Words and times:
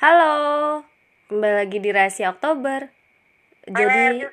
Halo, 0.00 0.80
kembali 1.28 1.60
lagi 1.60 1.76
di 1.76 1.92
Rahasia 1.92 2.32
Oktober. 2.32 2.88
Jadi, 3.68 4.24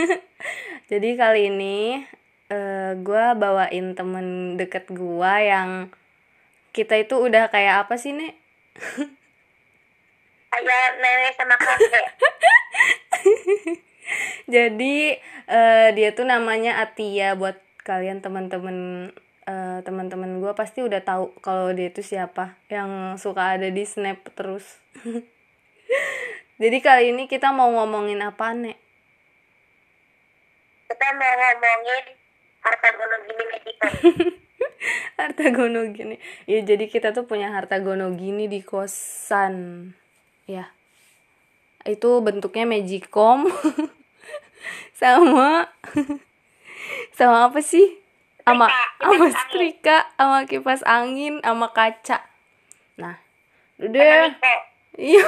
jadi 0.90 1.08
kali 1.20 1.52
ini 1.52 2.00
uh, 2.48 2.96
gue 2.96 3.24
bawain 3.36 3.92
temen 3.92 4.56
deket 4.56 4.88
gue 4.88 5.32
yang 5.36 5.92
kita 6.72 6.96
itu 6.96 7.12
udah 7.12 7.52
kayak 7.52 7.84
apa 7.84 8.00
sih 8.00 8.16
nek? 8.16 8.40
Kayak 10.56 10.88
nenek 11.04 11.36
sama 11.36 11.56
kakek. 11.60 12.06
jadi 14.56 14.96
uh, 15.44 15.88
dia 15.92 16.16
tuh 16.16 16.24
namanya 16.24 16.80
Atia 16.80 17.36
buat 17.36 17.60
kalian 17.84 18.24
teman-teman 18.24 19.12
uh, 19.46 19.78
teman-teman 19.86 20.42
gue 20.42 20.52
pasti 20.52 20.82
udah 20.82 21.00
tahu 21.00 21.32
kalau 21.40 21.70
dia 21.72 21.88
itu 21.88 22.02
siapa 22.02 22.58
yang 22.68 23.16
suka 23.16 23.56
ada 23.56 23.70
di 23.70 23.82
snap 23.86 24.20
terus. 24.34 24.66
Jadi 26.62 26.78
kali 26.82 27.14
ini 27.14 27.30
kita 27.30 27.54
mau 27.54 27.70
ngomongin 27.70 28.20
apa 28.20 28.52
nek? 28.52 28.78
Kita 30.90 31.06
mau 31.14 31.32
ngomongin 31.34 32.04
harta 32.66 32.88
gono 32.98 33.16
gini 33.22 33.44
Mexico 33.46 33.86
harta 35.22 35.44
gono 35.54 35.80
gini 35.94 36.16
ya 36.50 36.66
jadi 36.66 36.90
kita 36.90 37.14
tuh 37.14 37.30
punya 37.30 37.54
harta 37.54 37.78
gono 37.78 38.10
gini 38.18 38.50
di 38.50 38.60
kosan. 38.66 39.94
Ya 40.50 40.74
itu 41.86 42.18
bentuknya 42.18 42.66
magicom. 42.66 43.46
Sama. 45.00 45.70
Sama 47.14 47.46
apa 47.46 47.62
sih 47.62 48.05
sama 48.46 48.70
sama 49.02 49.26
setrika 49.34 50.06
sama 50.14 50.46
kipas 50.46 50.86
angin 50.86 51.42
sama 51.42 51.74
kaca. 51.74 52.22
Nah 52.94 53.18
udah. 53.82 54.38
Iya. 54.94 55.26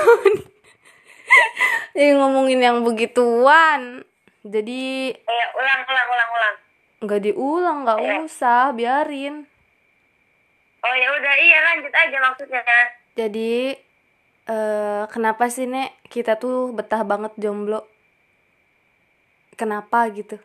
Jadi 1.99 2.15
ngomongin 2.15 2.63
yang 2.63 2.87
begituan. 2.87 4.07
Jadi 4.47 5.13
eh, 5.13 5.47
ulang 5.59 5.81
ulang 5.83 6.09
ulang 6.15 6.31
ulang. 6.31 6.57
Nggak 7.03 7.21
diulang 7.27 7.79
nggak 7.83 7.99
eh. 8.01 8.19
usah 8.23 8.71
biarin. 8.71 9.43
Oh 10.87 10.95
ya 10.95 11.09
udah. 11.19 11.35
Iya 11.35 11.59
lanjut 11.59 11.93
aja 11.93 12.17
maksudnya. 12.23 12.63
Jadi 13.19 13.75
uh, 14.47 15.11
kenapa 15.11 15.51
sih 15.51 15.67
nek? 15.67 15.99
Kita 16.07 16.39
tuh 16.39 16.71
betah 16.71 17.03
banget 17.03 17.35
jomblo. 17.35 17.83
Kenapa 19.59 20.07
gitu 20.15 20.39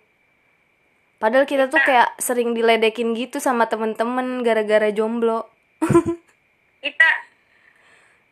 padahal 1.24 1.48
kita 1.48 1.72
tuh 1.72 1.80
kayak 1.80 2.20
sering 2.20 2.52
diledekin 2.52 3.16
gitu 3.16 3.40
sama 3.40 3.72
temen-temen 3.72 4.44
gara-gara 4.44 4.92
jomblo. 4.92 5.48
Kita. 6.84 7.12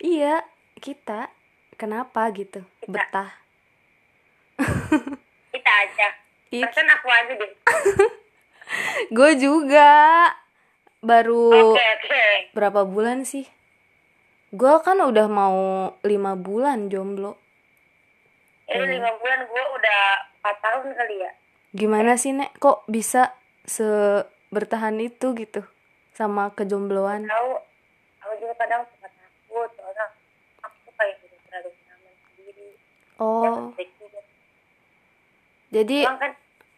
Iya 0.03 0.43
kita. 0.75 1.31
Kenapa 1.79 2.27
gitu? 2.35 2.67
Kita. 2.83 2.91
betah. 2.91 3.31
Kita 5.55 5.71
aja. 5.87 6.07
Persen 6.51 6.87
aku 6.91 7.07
aja 7.07 7.33
deh. 7.39 7.51
Gue 9.15 9.39
juga. 9.39 9.89
Baru 10.99 11.49
okay, 11.73 11.89
okay. 11.97 12.33
berapa 12.53 12.83
bulan 12.83 13.23
sih? 13.23 13.47
Gue 14.51 14.83
kan 14.83 14.99
udah 14.99 15.31
mau 15.31 15.95
lima 16.03 16.35
bulan 16.35 16.91
jomblo. 16.91 17.39
Ini 18.67 18.99
lima 18.99 19.15
bulan 19.15 19.39
gue 19.47 19.63
udah 19.79 20.01
empat 20.43 20.55
tahun 20.59 20.93
kali 20.93 21.15
ya 21.23 21.31
gimana 21.71 22.19
sih 22.19 22.35
nek? 22.35 22.55
Kok 22.59 22.87
bisa 22.91 23.35
se 23.63 23.85
bertahan 24.51 24.99
itu 24.99 25.31
gitu 25.35 25.63
sama 26.11 26.51
kejombloan? 26.51 27.27
Tahu 27.27 27.51
aku 28.21 28.33
juga 28.39 28.53
kadang 28.59 28.83
suka 28.91 29.07
takut 29.07 29.69
soalnya 29.79 30.05
aku 30.61 30.89
kayak 30.99 31.15
gitu 31.23 31.35
terlalu 31.47 31.71
nyaman 31.87 32.13
sendiri. 32.27 32.67
Oh. 33.17 33.71
Jadi 35.71 35.97
kan, 36.03 36.31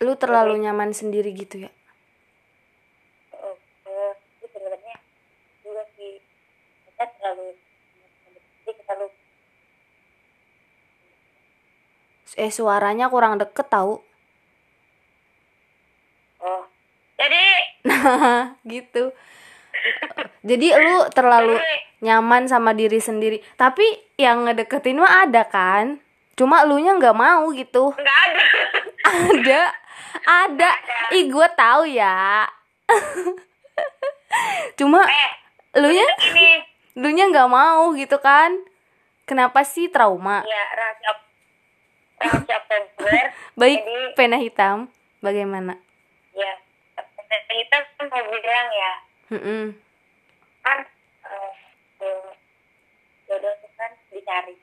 lu 0.05 0.13
terlalu 0.15 0.53
nyaman 0.61 0.93
sendiri 0.93 1.33
gitu 1.33 1.65
ya? 1.65 1.71
Itu 3.33 4.45
sebenarnya 4.53 4.95
juga 5.65 5.83
sih. 5.97 6.21
Kita 6.93 7.05
terlalu 7.17 7.57
terlalu 8.83 9.07
eh 12.33 12.49
suaranya 12.49 13.09
kurang 13.13 13.37
deket 13.37 13.69
tau 13.69 14.01
oh 16.41 16.63
jadi 17.17 17.43
nah 17.83 18.55
gitu. 18.71 19.11
Jadi 20.43 20.67
lu 20.75 21.07
terlalu 21.11 21.59
nyaman 22.03 22.47
sama 22.47 22.71
diri 22.75 22.99
sendiri. 22.99 23.39
Tapi 23.55 23.83
yang 24.19 24.47
ngedeketin 24.47 24.99
mah 24.99 25.27
ada 25.27 25.43
kan? 25.47 25.99
Cuma 26.35 26.63
lu 26.65 26.79
nya 26.79 26.95
nggak 26.95 27.15
mau 27.15 27.51
gitu. 27.51 27.93
Nggak 27.95 28.19
ada. 28.27 28.43
Ada. 29.03 29.61
Ada. 30.23 30.71
Ih 31.11 31.27
gue 31.27 31.47
tahu 31.59 31.83
ya. 31.91 32.47
Cuma 34.79 35.03
eh, 35.03 35.31
lu 35.75 35.91
nya 35.91 36.07
lu 36.95 37.09
nya 37.11 37.27
nggak 37.27 37.51
mau 37.51 37.91
gitu 37.93 38.15
kan? 38.23 38.55
Kenapa 39.27 39.67
sih 39.67 39.91
trauma? 39.91 40.43
Ya 40.47 40.63
rahasia 40.79 41.11
rahasia 42.23 42.59
populer 42.71 43.27
baik 43.59 43.79
jadi, 43.83 44.15
pena 44.15 44.37
hitam. 44.39 44.87
Bagaimana? 45.19 45.79
Ya 46.31 46.53
kita 47.49 47.77
kan 47.97 48.05
mau 48.09 48.23
bilang 48.29 48.69
ya. 48.73 48.93
Mm 49.33 49.41
-mm. 49.41 49.63
kan 50.63 50.79
uh, 51.27 51.51
jodoh 53.25 53.53
itu 53.57 53.67
kan 53.79 53.91
dicari. 54.13 54.55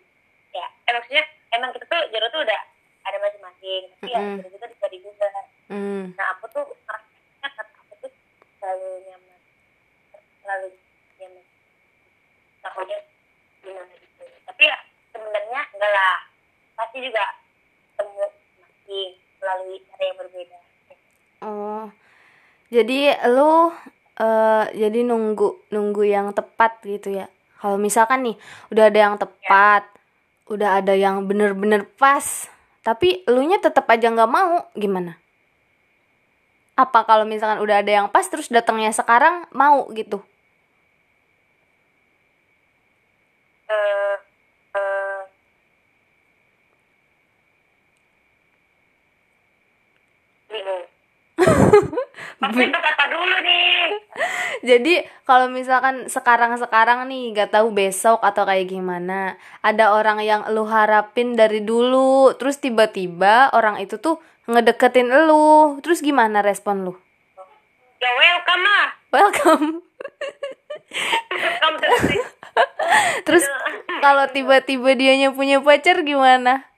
Ya 0.55 0.67
eh, 0.67 0.93
maksudnya 0.95 1.25
emang 1.55 1.71
kita 1.75 1.87
tuh 1.87 2.03
jodoh 2.15 2.31
tuh 2.31 2.43
udah 2.47 2.61
ada 3.07 3.19
masing-masing. 3.19 3.83
Tapi 3.97 4.07
mm 4.07 4.15
-hmm. 4.15 4.35
ya 4.37 4.43
jodoh 4.45 4.51
kita 4.59 4.67
dicari 4.71 4.99
juga 5.03 5.27
mm. 5.71 6.03
nah 6.19 6.27
aku 6.37 6.45
tuh 6.51 6.65
ngerasanya 6.67 7.49
karena 7.55 7.77
aku 7.83 7.95
tuh 8.07 8.13
selalu 8.59 8.89
nyaman. 9.09 9.41
Selalu 10.43 10.69
nyaman. 11.19 11.45
Takutnya 12.61 12.99
gimana 13.61 13.93
gitu. 13.97 14.23
Tapi 14.47 14.63
ya 14.67 14.79
sebenarnya 15.11 15.61
enggak 15.75 15.93
lah. 15.93 16.19
Pasti 16.77 16.99
juga 17.05 17.25
temu 17.97 18.25
masih 18.61 19.07
melalui 19.41 19.77
cara 19.89 20.03
yang 20.05 20.19
berbeda. 20.21 20.59
Oh 21.41 21.89
jadi 22.71 23.19
lu 23.29 23.71
uh, 24.23 24.65
jadi 24.71 25.03
nunggu 25.03 25.71
nunggu 25.75 26.03
yang 26.07 26.31
tepat 26.31 26.79
gitu 26.87 27.11
ya 27.11 27.27
kalau 27.61 27.77
misalkan 27.77 28.25
nih 28.25 28.37
udah 28.73 28.85
ada 28.89 28.99
yang 28.99 29.17
tepat 29.19 29.83
ya. 29.85 29.99
udah 30.51 30.71
ada 30.83 30.95
yang 30.95 31.27
bener-bener 31.27 31.87
pas 31.99 32.49
tapi 32.81 33.23
lu 33.29 33.45
nya 33.45 33.61
tetap 33.61 33.85
aja 33.91 34.09
nggak 34.09 34.31
mau 34.31 34.67
gimana 34.79 35.19
apa 36.79 37.05
kalau 37.05 37.29
misalkan 37.29 37.61
udah 37.61 37.85
ada 37.85 37.93
yang 37.93 38.07
pas 38.09 38.25
terus 38.25 38.49
datangnya 38.49 38.95
sekarang 38.95 39.45
mau 39.53 39.85
gitu 39.93 40.23
uh, 43.69 44.00
Tapi 52.41 52.73
apa 52.73 53.05
dulu 53.13 53.37
nih? 53.45 54.01
Jadi 54.73 54.95
kalau 55.29 55.53
misalkan 55.53 56.09
sekarang-sekarang 56.09 57.05
nih 57.09 57.37
gak 57.37 57.53
tahu 57.53 57.69
besok 57.73 58.25
atau 58.25 58.49
kayak 58.49 58.73
gimana, 58.73 59.37
ada 59.61 59.93
orang 59.93 60.25
yang 60.25 60.49
lu 60.49 60.65
harapin 60.65 61.37
dari 61.37 61.61
dulu, 61.61 62.33
terus 62.41 62.57
tiba-tiba 62.57 63.53
orang 63.53 63.77
itu 63.85 64.01
tuh 64.01 64.25
ngedeketin 64.49 65.13
lu, 65.29 65.79
terus 65.85 66.01
gimana 66.01 66.41
respon 66.41 66.89
lu? 66.89 66.93
Ya 68.01 68.11
welcome 68.17 68.65
lah. 68.65 68.89
Welcome. 69.13 69.67
welcome 71.29 71.77
terus 73.29 73.45
kalau 74.01 74.27
tiba-tiba 74.33 74.97
dianya 74.97 75.31
punya 75.31 75.61
pacar 75.61 76.03
gimana? 76.03 76.70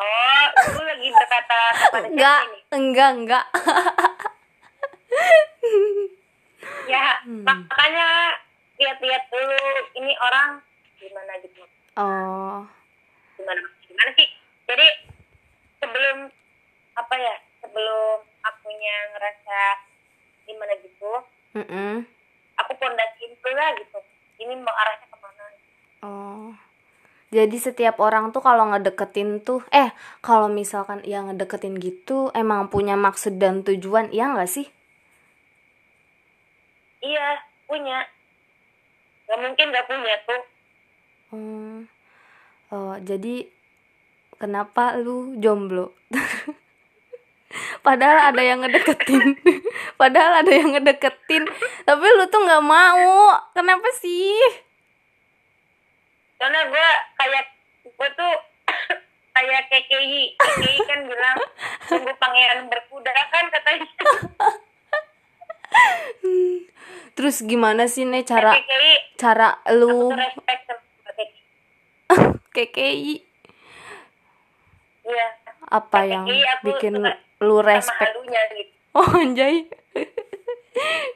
Oh, 0.00 0.44
lu 0.80 0.80
lagi 0.88 1.08
berkata 1.12 1.60
kepada 1.76 2.08
enggak, 2.08 2.40
enggak, 2.72 3.10
enggak. 3.20 3.44
ya, 6.88 7.20
hmm. 7.28 7.44
makanya 7.44 8.08
lihat-lihat 8.80 9.28
dulu 9.28 9.60
ini 10.00 10.16
orang 10.16 10.64
gimana 10.96 11.32
gitu. 11.44 11.60
Oh. 12.00 12.64
Gimana 13.36 13.60
gimana 13.84 14.10
sih? 14.16 14.28
Jadi 14.64 14.88
sebelum 15.84 16.32
apa 16.96 17.14
ya? 17.20 17.36
Sebelum 17.60 18.24
akunya 18.40 18.96
ngerasa 19.12 19.60
gimana 20.48 20.72
gitu. 20.80 21.12
Mm 21.60 21.66
-mm. 21.68 21.94
Aku 22.64 22.72
pondasiin 22.80 23.36
dulu 23.36 23.66
gitu. 23.84 24.00
Ini 24.40 24.56
mau 24.64 24.72
arahnya 24.72 25.12
ke 25.12 25.16
mana? 25.20 25.44
Oh 26.00 26.56
jadi 27.30 27.56
setiap 27.62 28.02
orang 28.02 28.34
tuh 28.34 28.42
kalau 28.42 28.66
ngedeketin 28.74 29.38
tuh 29.46 29.62
eh 29.70 29.94
kalau 30.18 30.50
misalkan 30.50 30.98
yang 31.06 31.30
ngedeketin 31.30 31.78
gitu 31.78 32.34
emang 32.34 32.66
punya 32.66 32.98
maksud 32.98 33.38
dan 33.38 33.62
tujuan 33.62 34.10
iya 34.10 34.34
nggak 34.34 34.50
sih? 34.50 34.66
Iya 36.98 37.38
punya. 37.70 38.02
Gak 39.30 39.38
mungkin 39.46 39.70
gak 39.70 39.86
punya 39.86 40.14
tuh. 40.26 40.42
Oh 41.30 41.78
oh 42.74 42.94
jadi 42.98 43.46
kenapa 44.42 44.98
lu 44.98 45.38
jomblo? 45.38 45.94
Padahal 47.86 48.34
ada 48.34 48.42
yang 48.42 48.58
ngedeketin. 48.66 49.38
Padahal 50.00 50.42
ada 50.42 50.50
yang 50.50 50.74
ngedeketin. 50.74 51.46
Tapi 51.86 52.06
lu 52.10 52.26
tuh 52.26 52.42
nggak 52.42 52.64
mau. 52.66 53.38
Kenapa 53.54 53.86
sih 54.02 54.69
karena 56.40 56.60
gue 56.72 56.88
kayak 57.20 57.44
gue 57.84 58.08
tuh 58.16 58.32
kayak 59.36 59.68
KKI 59.68 60.40
KKI 60.40 60.78
kan 60.88 61.00
bilang 61.04 61.36
tunggu 61.84 62.16
pangeran 62.16 62.64
berkuda 62.72 63.12
kan 63.28 63.44
katanya. 63.52 63.88
Terus 67.14 67.44
gimana 67.44 67.84
sih 67.92 68.08
nih 68.08 68.24
cara 68.24 68.56
KKI 68.56 69.20
cara 69.20 69.60
lu? 69.76 70.08
KKI 72.56 73.14
iya. 75.12 75.28
Apa 75.68 76.08
yang 76.08 76.24
KKI 76.24 76.40
aku 76.56 76.62
bikin 76.72 76.94
lu 77.44 77.60
respect? 77.60 78.00
halunya 78.00 78.40
gitu. 78.56 78.72
Oh 78.96 79.12
anjay. 79.12 79.68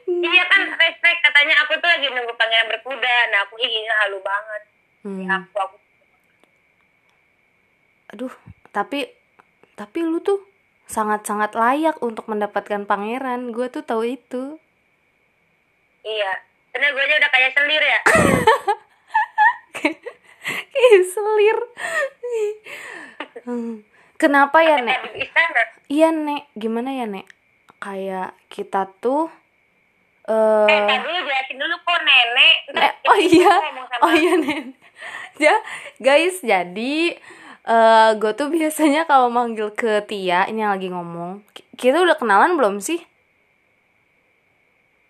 Iya 0.05 0.43
kan 0.47 0.61
respect. 0.77 1.19
Katanya 1.25 1.65
aku 1.65 1.73
tuh 1.81 1.89
lagi 1.89 2.07
nunggu 2.13 2.33
pangeran 2.37 2.69
berkuda. 2.69 3.15
Nah 3.33 3.41
aku 3.49 3.57
ingin 3.57 3.89
halu 4.05 4.21
banget 4.21 4.74
Hmm. 5.05 5.29
aku 5.29 5.57
aku 5.61 5.77
aduh 8.09 8.33
tapi 8.73 9.05
tapi 9.77 9.99
lu 10.01 10.17
tuh 10.23 10.41
sangat-sangat 10.87 11.57
layak 11.57 11.97
untuk 11.99 12.29
mendapatkan 12.29 12.87
pangeran. 12.87 13.51
Gue 13.51 13.67
tuh 13.67 13.83
tahu 13.83 14.05
itu. 14.07 14.57
Iya 16.05 16.33
karena 16.75 16.91
gue 16.91 17.03
aja 17.07 17.15
udah 17.23 17.31
kayak 17.31 17.51
selir 17.55 17.83
ya. 17.83 17.99
Ih, 20.75 20.99
selir. 21.07 21.59
Hmm. 23.45 23.85
kenapa 24.19 24.59
ya 24.59 24.83
nek? 24.83 24.99
iya 25.87 26.11
nek. 26.11 26.51
Gimana 26.55 26.91
ya 26.91 27.07
nek? 27.07 27.23
Kayak 27.79 28.35
kita 28.51 28.91
tuh 28.99 29.31
eh 30.25 30.65
eh 30.67 30.81
tadi 30.89 31.05
dulu 31.05 31.19
jelasin 31.21 31.57
dulu 31.61 31.75
kok 31.79 31.99
nenek. 32.01 32.57
Nek, 32.73 32.93
oh 33.07 33.17
iya. 33.19 33.53
oh 34.01 34.13
iya 34.13 34.33
nek 34.41 34.84
ya 35.43 35.55
guys 35.97 36.39
jadi 36.39 37.17
eh 37.65 38.09
gue 38.15 38.31
tuh 38.37 38.47
biasanya 38.47 39.09
kalau 39.09 39.27
manggil 39.27 39.73
ke 39.73 40.05
Tia 40.05 40.45
ini 40.45 40.61
yang 40.61 40.77
lagi 40.77 40.87
ngomong 40.87 41.41
ki- 41.49 41.65
kita 41.75 41.97
udah 41.99 42.13
kenalan 42.15 42.53
belum 42.55 42.77
sih 42.77 43.01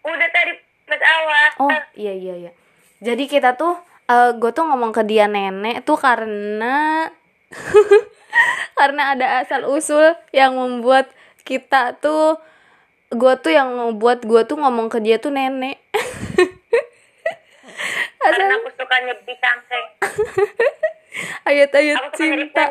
udah 0.02 0.30
tadi 0.30 0.52
pas 0.86 1.02
awal 1.02 1.46
Oh 1.60 1.72
iya 1.98 2.14
iya 2.14 2.34
iya. 2.38 2.52
Jadi 3.02 3.26
kita 3.26 3.58
tuh 3.58 3.74
eh 4.06 4.38
gue 4.38 4.52
tuh 4.54 4.64
ngomong 4.64 4.94
ke 4.94 5.02
dia 5.02 5.26
nenek 5.26 5.82
tuh 5.82 5.98
karena 5.98 7.10
karena 8.80 9.18
ada 9.18 9.42
asal 9.42 9.66
usul 9.66 10.14
yang 10.30 10.54
membuat 10.54 11.10
kita 11.42 11.98
tuh 11.98 12.38
gue 13.10 13.34
tuh 13.42 13.52
yang 13.54 13.70
membuat 13.74 14.22
gue 14.24 14.42
tuh 14.46 14.58
ngomong 14.62 14.88
ke 14.88 15.02
dia 15.02 15.18
tuh 15.18 15.34
nenek. 15.34 15.82
karena 18.34 18.56
aku 18.58 18.70
suka 18.74 18.96
nyebi 19.06 19.34
cangkeng 19.38 19.88
ayat-ayat 21.50 22.02
cinta. 22.18 22.66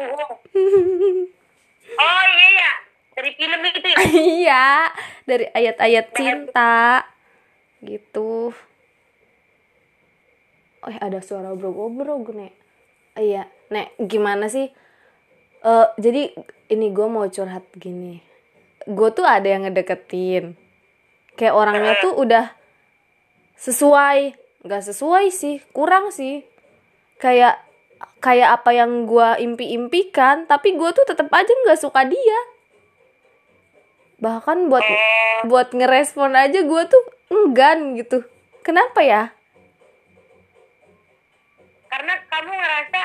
oh 1.94 2.24
iya 2.26 2.48
ya 2.58 2.72
dari 3.14 3.30
film 3.38 3.60
itu 3.62 3.78
ya 3.86 3.96
iya 4.42 4.66
dari 5.22 5.46
ayat-ayat 5.54 6.06
cinta 6.12 7.06
gitu. 7.84 8.50
Oh 10.84 10.92
ada 11.00 11.20
suara 11.20 11.52
obrol-obrol 11.52 12.24
nek. 12.36 12.52
Iya, 13.14 13.46
nek 13.70 13.94
gimana 14.00 14.50
sih? 14.50 14.68
Eh 15.64 15.88
jadi 15.96 16.34
ini 16.72 16.86
gue 16.92 17.06
mau 17.08 17.24
curhat 17.28 17.64
gini. 17.78 18.20
Gue 18.84 19.08
tuh 19.14 19.24
ada 19.24 19.46
yang 19.48 19.64
ngedeketin. 19.64 20.58
Kayak 21.38 21.54
orangnya 21.56 21.94
tuh 22.04 22.14
udah 22.14 22.52
sesuai, 23.56 24.36
nggak 24.64 24.82
sesuai 24.90 25.28
sih, 25.28 25.60
kurang 25.76 26.10
sih. 26.10 26.42
Kayak 27.20 27.60
kayak 28.18 28.60
apa 28.60 28.70
yang 28.72 29.04
gue 29.04 29.28
impi-impikan, 29.44 30.48
tapi 30.48 30.74
gue 30.74 30.90
tuh 30.96 31.04
tetap 31.04 31.28
aja 31.30 31.52
nggak 31.52 31.80
suka 31.80 32.02
dia. 32.08 32.40
Bahkan 34.18 34.72
buat 34.72 34.84
buat 35.46 35.68
ngerespon 35.76 36.32
aja 36.32 36.64
gue 36.64 36.82
tuh 36.88 37.02
enggan 37.28 37.94
gitu. 38.00 38.24
Kenapa 38.64 39.04
ya? 39.04 39.36
karena 41.94 42.14
kamu 42.26 42.50
ngerasa 42.50 43.02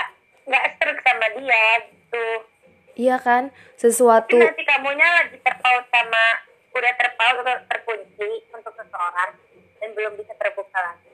nggak 0.50 0.66
serak 0.82 1.00
sama 1.06 1.28
dia 1.38 1.66
gitu 1.86 2.26
Iya 3.00 3.16
kan? 3.22 3.54
Sesuatu 3.80 4.36
Tapi 4.36 4.44
nanti 4.44 4.66
kamunya 4.66 5.08
lagi 5.08 5.38
terpaut 5.40 5.86
sama 5.88 6.26
udah 6.74 6.94
terpaut 7.00 7.38
atau 7.46 7.56
terkunci 7.70 8.30
untuk 8.52 8.74
seseorang 8.76 9.40
dan 9.80 9.90
belum 9.96 10.14
bisa 10.20 10.34
terbuka 10.36 10.80
lagi 10.84 11.09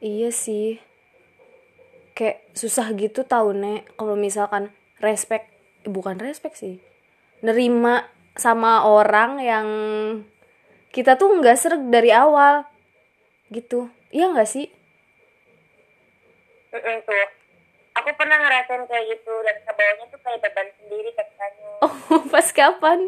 Iya 0.00 0.32
sih. 0.32 0.80
Kayak 2.16 2.44
susah 2.56 2.92
gitu 2.96 3.24
tau 3.24 3.52
nek 3.52 3.88
kalau 3.96 4.16
misalkan 4.16 4.72
respect 5.00 5.48
bukan 5.86 6.16
respect 6.20 6.60
sih. 6.60 6.80
Nerima 7.40 8.08
sama 8.36 8.84
orang 8.84 9.40
yang 9.40 9.68
kita 10.92 11.16
tuh 11.16 11.40
nggak 11.40 11.56
serg 11.56 11.88
dari 11.88 12.12
awal. 12.12 12.64
Gitu. 13.52 13.88
Iya 14.12 14.32
nggak 14.32 14.48
sih? 14.48 14.66
Mm-mm, 16.70 16.96
tuh 17.02 17.40
aku 17.98 18.10
pernah 18.14 18.38
ngerasain 18.38 18.86
kayak 18.86 19.04
gitu 19.10 19.34
dan 19.42 19.56
ke 19.60 19.72
bawahnya 19.74 20.04
tuh 20.08 20.20
kayak 20.22 20.40
beban 20.40 20.68
sendiri 20.78 21.10
katanya 21.12 21.70
Oh, 21.82 21.92
pas 22.32 22.48
kapan? 22.54 22.98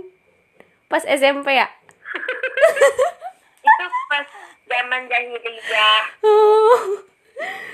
Pas 0.90 1.04
SMP 1.06 1.56
ya? 1.56 1.68
itu 3.66 3.84
pas 4.10 4.26
zaman 4.72 5.00
jahiliyah 5.06 6.02
Oh. 6.24 7.04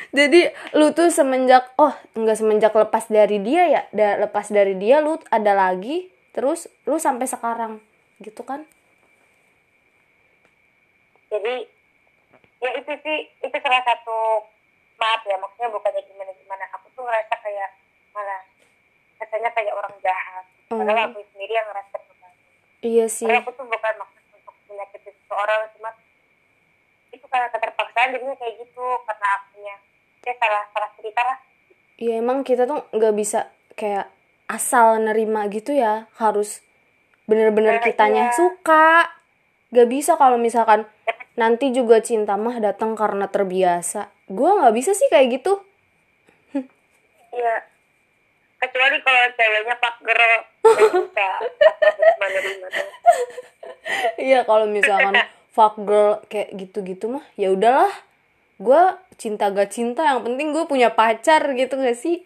Jadi 0.08 0.40
lu 0.72 0.90
tuh 0.90 1.12
semenjak 1.12 1.70
oh 1.76 1.92
enggak 2.16 2.40
semenjak 2.40 2.72
lepas 2.72 3.06
dari 3.06 3.38
dia 3.38 3.62
ya, 3.68 3.82
da, 3.92 4.16
lepas 4.18 4.48
dari 4.48 4.72
dia 4.74 4.98
lu 4.98 5.20
ada 5.28 5.52
lagi, 5.52 6.08
terus 6.32 6.66
lu 6.82 6.96
sampai 6.96 7.28
sekarang 7.28 7.78
gitu 8.18 8.42
kan? 8.42 8.64
jadi 11.28 11.54
ya 12.58 12.70
itu 12.80 12.92
sih 13.04 13.18
itu 13.38 13.56
salah 13.60 13.84
satu 13.84 14.48
maaf 14.96 15.20
ya 15.22 15.36
maksudnya 15.36 15.68
bukannya 15.68 16.02
gimana 16.02 16.32
gimana 16.34 16.64
aku 16.72 16.88
tuh 16.96 17.04
ngerasa 17.04 17.34
kayak 17.38 17.68
malah 18.10 18.42
katanya 19.20 19.50
kayak 19.52 19.76
orang 19.76 19.92
jahat 20.00 20.44
padahal 20.66 20.96
Hmm. 21.04 21.12
aku 21.12 21.20
sendiri 21.32 21.52
yang 21.52 21.68
ngerasa 21.68 21.96
beban 22.00 22.32
Iya 22.78 23.06
sih. 23.10 23.26
Karena 23.28 23.42
aku 23.42 23.52
tuh 23.52 23.66
bukan 23.66 23.94
maksud 23.98 24.24
untuk 24.32 24.54
menyakiti 24.70 25.10
seseorang 25.12 25.60
cuma 25.76 25.90
karena 27.28 27.48
keterpaksaan 27.52 28.08
jadinya 28.16 28.36
kayak 28.36 28.54
gitu 28.60 28.86
karena 29.04 29.26
akunya 29.36 29.76
ya 30.26 30.34
salah 30.36 30.62
salah 30.72 30.90
cerita 30.98 31.22
lah 31.24 31.38
Iya 31.98 32.22
emang 32.22 32.46
kita 32.46 32.62
tuh 32.62 32.86
nggak 32.94 33.14
bisa 33.18 33.50
kayak 33.74 34.06
asal 34.46 35.02
nerima 35.02 35.50
gitu 35.50 35.74
ya, 35.74 36.06
harus 36.14 36.62
bener-bener 37.26 37.82
Nah, 37.82 37.84
kitanya 37.84 38.30
iya. 38.30 38.34
suka. 38.38 39.10
Gak 39.74 39.90
bisa 39.90 40.16
kalau 40.16 40.38
misalkan 40.38 40.86
nanti 41.34 41.74
juga 41.74 41.98
cinta 42.00 42.38
mah 42.38 42.62
datang 42.62 42.94
karena 42.94 43.26
terbiasa. 43.26 44.14
Gua 44.30 44.62
nggak 44.62 44.74
bisa 44.78 44.94
sih 44.94 45.10
kayak 45.10 45.42
gitu. 45.42 45.58
iya 47.34 47.66
kecuali 48.58 48.96
kalau 49.02 49.22
ceweknya 49.34 49.76
pak 49.82 49.94
tuh. 50.06 50.14
Iya 54.18 54.44
kalau 54.44 54.66
misalkan 54.70 55.14
fuck 55.58 55.74
girl 55.82 56.22
kayak 56.30 56.54
gitu-gitu 56.54 57.10
mah 57.10 57.26
ya 57.34 57.50
udahlah. 57.50 57.90
Gua 58.58 58.94
cinta 59.14 59.50
gak 59.50 59.74
cinta 59.74 60.06
yang 60.06 60.22
penting 60.22 60.50
gue 60.50 60.62
punya 60.66 60.94
pacar 60.94 61.42
gitu 61.52 61.74
gak 61.74 61.98
sih? 61.98 62.22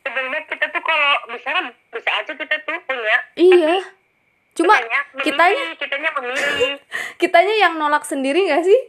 Sebenarnya 0.00 0.40
kita 0.48 0.72
tuh 0.72 0.80
kalau 0.80 1.12
bisa 1.28 1.50
bisa 1.92 2.10
aja 2.16 2.32
kita 2.32 2.56
tuh 2.64 2.80
punya 2.84 3.16
iya. 3.36 3.76
Cuma 4.52 4.74
kitanya 4.74 5.00
memilih, 5.12 5.24
kitanya 5.24 5.64
kitanya 5.76 6.10
memilih 6.16 6.72
kitanya 7.20 7.54
yang 7.60 7.74
nolak 7.76 8.04
sendiri 8.04 8.48
gak 8.48 8.64
sih? 8.64 8.80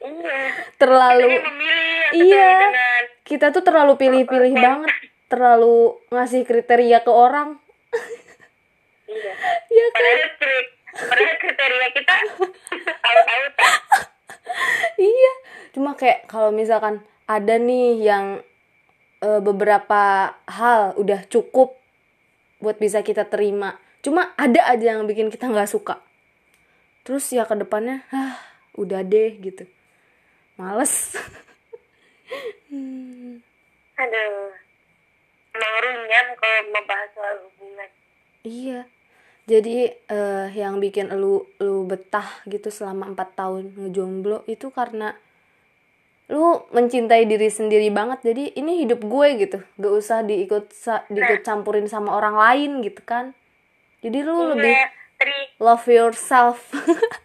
iya 0.00 0.38
Terlalu 0.78 1.26
memilih 1.26 2.06
Iya. 2.10 2.50
dengan 2.58 3.02
kita 3.22 3.46
tuh 3.50 3.62
terlalu 3.62 3.94
pilih-pilih 3.94 4.54
banget 4.56 4.90
terlalu 5.26 5.94
ngasih 6.10 6.42
kriteria 6.42 7.06
ke 7.06 7.12
orang 7.12 7.58
iya 9.06 9.32
Iya 9.74 9.86
kan 9.90 10.02
padahal 10.02 10.64
padahal 10.96 11.36
kriteria 11.38 11.88
kita 11.94 12.14
tak 13.54 13.74
iya 14.98 15.32
cuma 15.70 15.94
kayak 15.94 16.26
kalau 16.26 16.50
misalkan 16.50 17.04
ada 17.30 17.54
nih 17.58 18.02
yang 18.02 18.42
eh, 19.22 19.40
beberapa 19.42 20.34
hal 20.50 20.98
udah 20.98 21.26
cukup 21.30 21.78
buat 22.60 22.76
bisa 22.76 23.00
kita 23.00 23.26
terima 23.30 23.78
cuma 24.00 24.32
ada 24.36 24.64
aja 24.68 24.96
yang 24.96 25.04
bikin 25.04 25.28
kita 25.28 25.48
nggak 25.48 25.68
suka. 25.68 26.00
Terus 27.04 27.24
ya 27.32 27.44
ke 27.44 27.56
depannya 27.56 28.04
ah 28.12 28.36
udah 28.76 29.04
deh 29.04 29.36
gitu. 29.40 29.64
Males. 30.56 31.16
Aduh. 34.00 34.52
Emang 35.50 35.74
runyam 35.82 36.26
kalau 36.38 36.60
membahas 36.72 37.10
soal 37.12 37.36
hubungan. 37.44 37.90
Iya. 38.44 38.80
Jadi 39.50 39.90
eh, 39.90 40.46
yang 40.54 40.78
bikin 40.78 41.10
lu 41.18 41.42
lu 41.58 41.82
betah 41.82 42.46
gitu 42.46 42.70
selama 42.70 43.10
empat 43.10 43.34
tahun 43.34 43.74
ngejomblo 43.74 44.46
itu 44.46 44.70
karena 44.70 45.18
lu 46.30 46.62
mencintai 46.70 47.26
diri 47.26 47.50
sendiri 47.50 47.90
banget. 47.90 48.22
Jadi 48.22 48.54
ini 48.54 48.86
hidup 48.86 49.02
gue 49.02 49.28
gitu. 49.42 49.58
Gak 49.74 49.94
usah 49.98 50.22
diikut 50.22 50.70
sa- 50.70 51.02
diikut 51.10 51.42
campurin 51.42 51.90
sama 51.90 52.14
orang 52.14 52.38
lain 52.38 52.70
gitu 52.86 53.02
kan. 53.02 53.34
Jadi 53.98 54.22
lu 54.22 54.54
lebih 54.54 54.70
iya 54.70 54.86
tadi 55.18 55.34
love 55.58 55.82
yourself. 55.90 56.70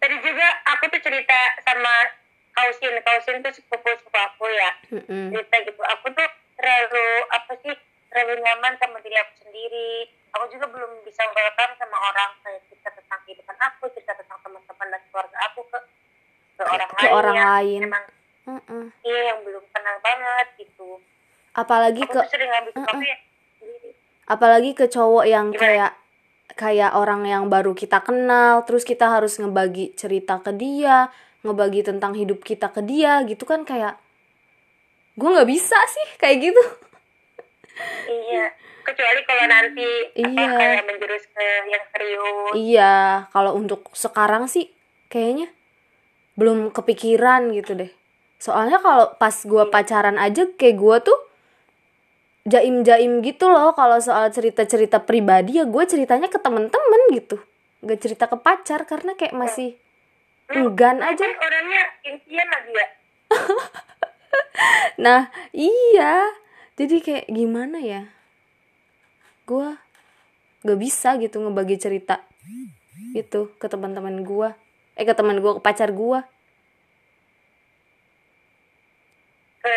tadi 0.00 0.16
juga 0.20 0.46
aku 0.68 0.84
tuh 0.92 1.00
cerita 1.00 1.38
sama 1.64 1.92
kausin 2.52 2.94
kausin 3.00 3.40
tuh 3.40 3.52
sepupu 3.52 3.88
sepupu 3.96 4.18
aku 4.20 4.44
ya 4.48 4.70
Mm-mm. 4.92 5.26
cerita 5.32 5.56
gitu 5.64 5.82
aku 5.82 6.06
tuh 6.12 6.28
terlalu 6.56 7.06
apa 7.32 7.52
sih 7.64 7.74
terlalu 8.16 8.40
nyaman 8.40 8.72
sama 8.80 8.96
diri 9.04 9.16
aku 9.20 9.32
sendiri 9.44 10.08
aku 10.32 10.44
juga 10.48 10.66
belum 10.72 11.04
bisa 11.04 11.20
welcome 11.28 11.72
sama 11.76 11.96
orang 12.00 12.30
kayak 12.40 12.64
cerita 12.64 12.88
tentang 12.96 13.20
kehidupan 13.28 13.56
aku 13.60 13.84
cerita 13.92 14.16
tentang 14.16 14.40
teman-teman 14.40 14.86
dan 14.88 15.02
keluarga 15.12 15.38
aku 15.52 15.60
ke 15.68 15.78
ke 16.56 16.62
orang 16.64 16.88
ke 16.88 16.96
lain 16.96 17.12
orang 17.12 17.36
yang 17.36 17.52
lain. 17.52 17.80
emang 17.84 18.04
Mm-mm. 18.46 18.84
iya 19.04 19.20
yang 19.34 19.38
belum 19.44 19.64
kenal 19.68 19.96
banget 20.00 20.48
gitu 20.56 20.96
Apalagi 21.52 22.00
aku 22.08 22.12
ke 22.16 22.20
sering 22.32 22.48
ngambil 22.48 22.72
Uh-uh. 22.72 22.80
sesuatu 22.88 23.04
ya 23.04 23.16
sendiri 23.60 23.90
apalagi 24.26 24.70
ke 24.72 24.84
cowok 24.88 25.24
yang 25.28 25.46
Gimana? 25.52 25.60
kayak 25.60 25.92
kayak 26.56 26.92
orang 26.96 27.22
yang 27.28 27.44
baru 27.52 27.76
kita 27.76 28.00
kenal 28.00 28.64
terus 28.64 28.88
kita 28.88 29.12
harus 29.12 29.36
ngebagi 29.36 29.92
cerita 29.92 30.40
ke 30.40 30.56
dia 30.56 31.12
ngebagi 31.44 31.84
tentang 31.84 32.16
hidup 32.16 32.40
kita 32.40 32.72
ke 32.72 32.80
dia 32.80 33.20
gitu 33.28 33.44
kan 33.44 33.60
kayak 33.68 34.00
gue 35.16 35.28
nggak 35.28 35.48
bisa 35.48 35.76
sih 35.84 36.06
kayak 36.16 36.48
gitu 36.48 36.62
iya 38.06 38.44
kecuali 38.82 39.20
kalau 39.22 39.44
nanti 39.44 39.88
apa 40.14 40.30
Iya. 40.30 40.48
kayak 40.54 40.84
menjurus 40.86 41.24
ke 41.26 41.44
yang 41.66 41.84
serius. 41.90 42.52
Iya 42.54 42.94
kalau 43.30 43.52
untuk 43.54 43.90
sekarang 43.92 44.46
sih 44.46 44.70
kayaknya 45.08 45.50
belum 46.36 46.70
kepikiran 46.70 47.50
gitu 47.50 47.74
deh. 47.74 47.90
Soalnya 48.38 48.78
kalau 48.78 49.16
pas 49.16 49.34
gue 49.34 49.64
pacaran 49.66 50.16
aja 50.16 50.46
kayak 50.54 50.76
gue 50.76 50.96
tuh 51.02 51.18
jaim-jaim 52.46 53.26
gitu 53.26 53.50
loh 53.50 53.74
kalau 53.74 53.98
soal 53.98 54.30
cerita-cerita 54.30 55.02
pribadi 55.02 55.58
ya 55.58 55.66
gue 55.66 55.82
ceritanya 55.82 56.30
ke 56.30 56.38
temen-temen 56.38 57.02
gitu. 57.10 57.42
Gak 57.82 57.98
cerita 57.98 58.30
ke 58.30 58.38
pacar 58.38 58.86
karena 58.86 59.18
kayak 59.18 59.34
masih 59.34 59.74
enggan 60.46 61.02
Lu 61.02 61.06
aja. 61.10 61.26
kan 61.26 61.32
orangnya 61.42 61.82
lagi 62.46 62.70
ya? 62.70 62.86
Nah 64.96 65.28
iya 65.52 66.30
jadi 66.76 66.96
kayak 67.00 67.26
gimana 67.32 67.80
ya? 67.80 68.12
Gue 69.48 69.80
gak 70.66 70.78
bisa 70.80 71.16
gitu 71.16 71.40
ngebagi 71.40 71.80
cerita 71.80 72.20
gitu 73.14 73.54
ke 73.56 73.66
teman-teman 73.70 74.26
gue 74.26 74.48
eh 74.96 75.04
ke 75.04 75.14
teman 75.14 75.38
gue 75.38 75.52
ke 75.56 75.62
pacar 75.62 75.92
gue 75.92 76.20
ke 79.62 79.76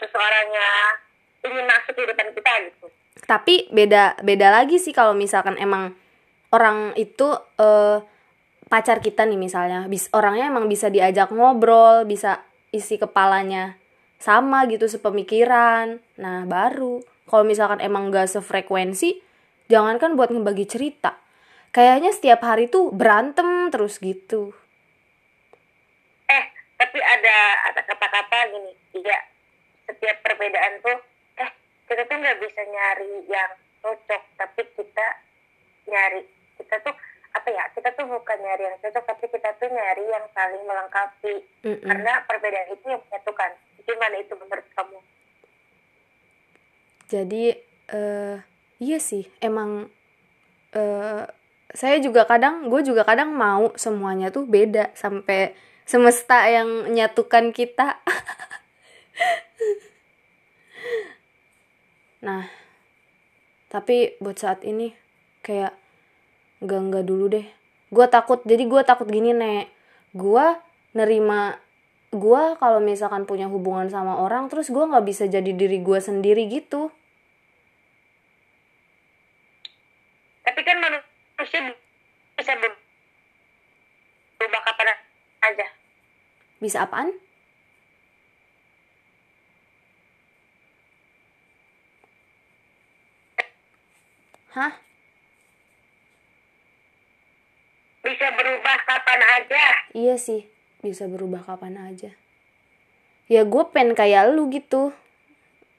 seseorang 0.00 0.48
yang 0.52 0.92
ingin 1.44 1.64
masuk 1.68 1.92
kehidupan 1.96 2.28
kita 2.32 2.52
gitu. 2.68 2.86
Tapi 3.24 3.54
beda 3.72 4.20
beda 4.20 4.48
lagi 4.52 4.76
sih 4.80 4.92
kalau 4.92 5.16
misalkan 5.16 5.56
emang 5.60 5.96
orang 6.52 6.92
itu 6.94 7.32
eh, 7.58 7.98
pacar 8.68 9.00
kita 9.00 9.28
nih 9.28 9.38
misalnya. 9.38 9.86
Bis 9.90 10.08
orangnya 10.14 10.48
emang 10.48 10.70
bisa 10.70 10.88
diajak 10.88 11.32
ngobrol 11.34 12.04
bisa 12.08 12.44
isi 12.74 12.98
kepalanya 12.98 13.78
sama 14.24 14.64
gitu 14.72 14.88
sepemikiran. 14.88 16.00
Nah 16.16 16.48
baru 16.48 17.04
kalau 17.28 17.44
misalkan 17.44 17.84
emang 17.84 18.08
gak 18.08 18.32
sefrekuensi 18.32 19.20
jangankan 19.68 20.16
buat 20.16 20.32
ngebagi 20.32 20.64
cerita. 20.64 21.20
Kayaknya 21.76 22.10
setiap 22.16 22.40
hari 22.40 22.72
tuh 22.72 22.88
berantem 22.88 23.68
terus 23.68 24.00
gitu. 24.00 24.56
Eh 26.24 26.44
tapi 26.80 26.98
ada 27.04 27.36
ada 27.68 27.80
kata-kata 27.84 28.48
gini 28.48 28.72
iya 28.96 29.18
setiap 29.84 30.16
perbedaan 30.24 30.80
tuh 30.80 30.98
eh 31.36 31.50
kita 31.90 32.08
tuh 32.08 32.16
nggak 32.16 32.38
bisa 32.40 32.62
nyari 32.64 33.28
yang 33.28 33.52
cocok 33.84 34.22
tapi 34.40 34.62
kita 34.72 35.06
nyari 35.90 36.24
kita 36.56 36.80
tuh 36.80 36.94
apa 37.34 37.48
ya 37.50 37.64
kita 37.74 37.90
tuh 37.98 38.06
bukan 38.06 38.38
nyari 38.40 38.62
yang 38.70 38.78
cocok 38.80 39.04
tapi 39.04 39.26
kita 39.28 39.50
tuh 39.58 39.68
nyari 39.68 40.04
yang 40.06 40.24
saling 40.32 40.62
melengkapi. 40.64 41.34
Mm-mm. 41.66 41.82
karena 41.82 42.22
perbedaan 42.24 42.68
itu 42.70 42.84
yang 42.86 43.02
menyatukan 43.10 43.50
gimana 43.84 44.16
itu 44.20 44.34
menurut 44.36 44.68
kamu? 44.72 44.98
Jadi 47.08 47.44
eh 47.92 48.36
iya 48.80 48.98
sih 48.98 49.28
emang 49.38 49.92
eh 50.72 51.24
saya 51.74 51.98
juga 51.98 52.24
kadang 52.24 52.70
gue 52.70 52.80
juga 52.86 53.02
kadang 53.02 53.34
mau 53.34 53.74
semuanya 53.74 54.30
tuh 54.30 54.46
beda 54.46 54.94
sampai 54.94 55.52
semesta 55.84 56.48
yang 56.48 56.90
menyatukan 56.90 57.52
kita. 57.52 58.00
Nah 62.24 62.48
tapi 63.68 64.16
buat 64.16 64.40
saat 64.40 64.64
ini 64.64 64.96
kayak 65.44 65.76
enggak 66.64 67.04
dulu 67.04 67.28
deh. 67.28 67.44
Gue 67.92 68.06
takut 68.08 68.40
jadi 68.48 68.64
gue 68.64 68.80
takut 68.80 69.04
gini 69.04 69.36
nek. 69.36 69.68
Gue 70.16 70.56
nerima 70.96 71.60
gue 72.14 72.42
kalau 72.62 72.78
misalkan 72.78 73.26
punya 73.26 73.50
hubungan 73.50 73.90
sama 73.90 74.22
orang 74.22 74.46
terus 74.46 74.70
gue 74.70 74.84
nggak 74.86 75.02
bisa 75.02 75.26
jadi 75.26 75.50
diri 75.50 75.82
gue 75.82 75.98
sendiri 75.98 76.46
gitu. 76.46 76.94
Tapi 80.46 80.60
kan 80.62 80.78
manusia 80.78 81.74
bisa 82.38 82.52
ber- 82.54 82.82
berubah 84.38 84.62
kapan 84.62 84.88
aja. 85.42 85.66
Bisa 86.62 86.86
apaan? 86.86 87.10
Hah? 94.54 94.70
Bisa 98.06 98.26
berubah 98.38 98.76
kapan 98.86 99.20
aja. 99.42 99.66
Iya 99.90 100.14
sih 100.14 100.53
bisa 100.84 101.08
berubah 101.08 101.40
kapan 101.40 101.80
aja. 101.80 102.12
Ya 103.24 103.40
gue 103.48 103.64
pengen 103.72 103.96
kayak 103.96 104.36
lu 104.36 104.52
gitu. 104.52 104.92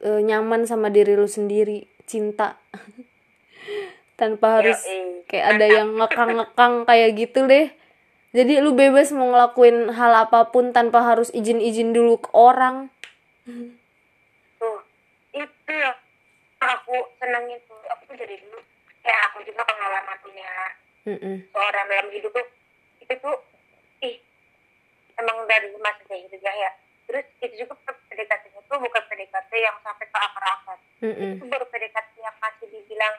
E, 0.02 0.26
nyaman 0.26 0.66
sama 0.66 0.90
diri 0.90 1.14
lu 1.14 1.30
sendiri 1.30 1.86
cinta. 2.10 2.58
Tanpa 4.20 4.62
harus 4.62 4.82
Yoi. 4.82 5.30
kayak 5.30 5.46
ada 5.56 5.66
yang 5.70 5.94
ngekang-ngekang 5.94 6.90
kayak 6.90 7.10
gitu 7.14 7.46
deh. 7.46 7.70
Jadi 8.36 8.60
lu 8.60 8.76
bebas 8.76 9.16
mau 9.16 9.32
ngelakuin 9.32 9.96
hal 9.96 10.28
apa 10.28 10.52
pun 10.52 10.76
tanpa 10.76 11.06
harus 11.06 11.32
izin-izin 11.32 11.96
dulu 11.96 12.20
ke 12.20 12.30
orang. 12.36 12.92
Tuh 14.60 14.80
itu 15.32 15.72
yang 15.72 15.96
aku 16.60 16.96
senengin 17.16 17.62
tuh. 17.64 17.80
Aku 17.96 18.12
tuh 18.12 18.16
dari 18.20 18.36
dulu 18.42 18.60
ya 19.06 19.16
aku 19.32 19.40
juga 19.46 19.62
pengalaman 19.64 20.18
punya 20.20 20.52
Mm-mm. 21.08 21.36
seorang 21.48 21.86
dalam 21.88 22.08
hidup 22.12 22.32
tuh. 22.36 22.48
Itu 23.08 23.14
tuh 23.24 23.38
ih 24.04 24.20
emang 25.16 25.38
dari 25.46 25.68
masa 25.78 26.02
kayak 26.04 26.28
gitu 26.28 26.38
ya. 26.40 26.72
Terus 27.06 27.26
itu 27.38 27.56
juga 27.62 27.74
PDKT-nya 28.10 28.62
tuh 28.66 28.78
bukan 28.78 29.04
PDKT 29.06 29.52
yang 29.56 29.78
sampai 29.80 30.06
ke 30.06 30.18
akar-akar. 30.18 30.78
Mm-mm. 30.98 31.32
itu 31.38 31.46
baru 31.46 31.66
PDKT 31.68 32.12
yang 32.18 32.36
masih 32.40 32.66
dibilang 32.68 33.16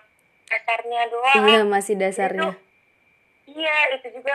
dasarnya 0.46 1.00
doang. 1.06 1.44
Iya 1.44 1.60
masih 1.62 1.94
dasarnya. 1.94 2.50
Iya 3.46 3.76
itu 3.94 4.08
juga 4.12 4.34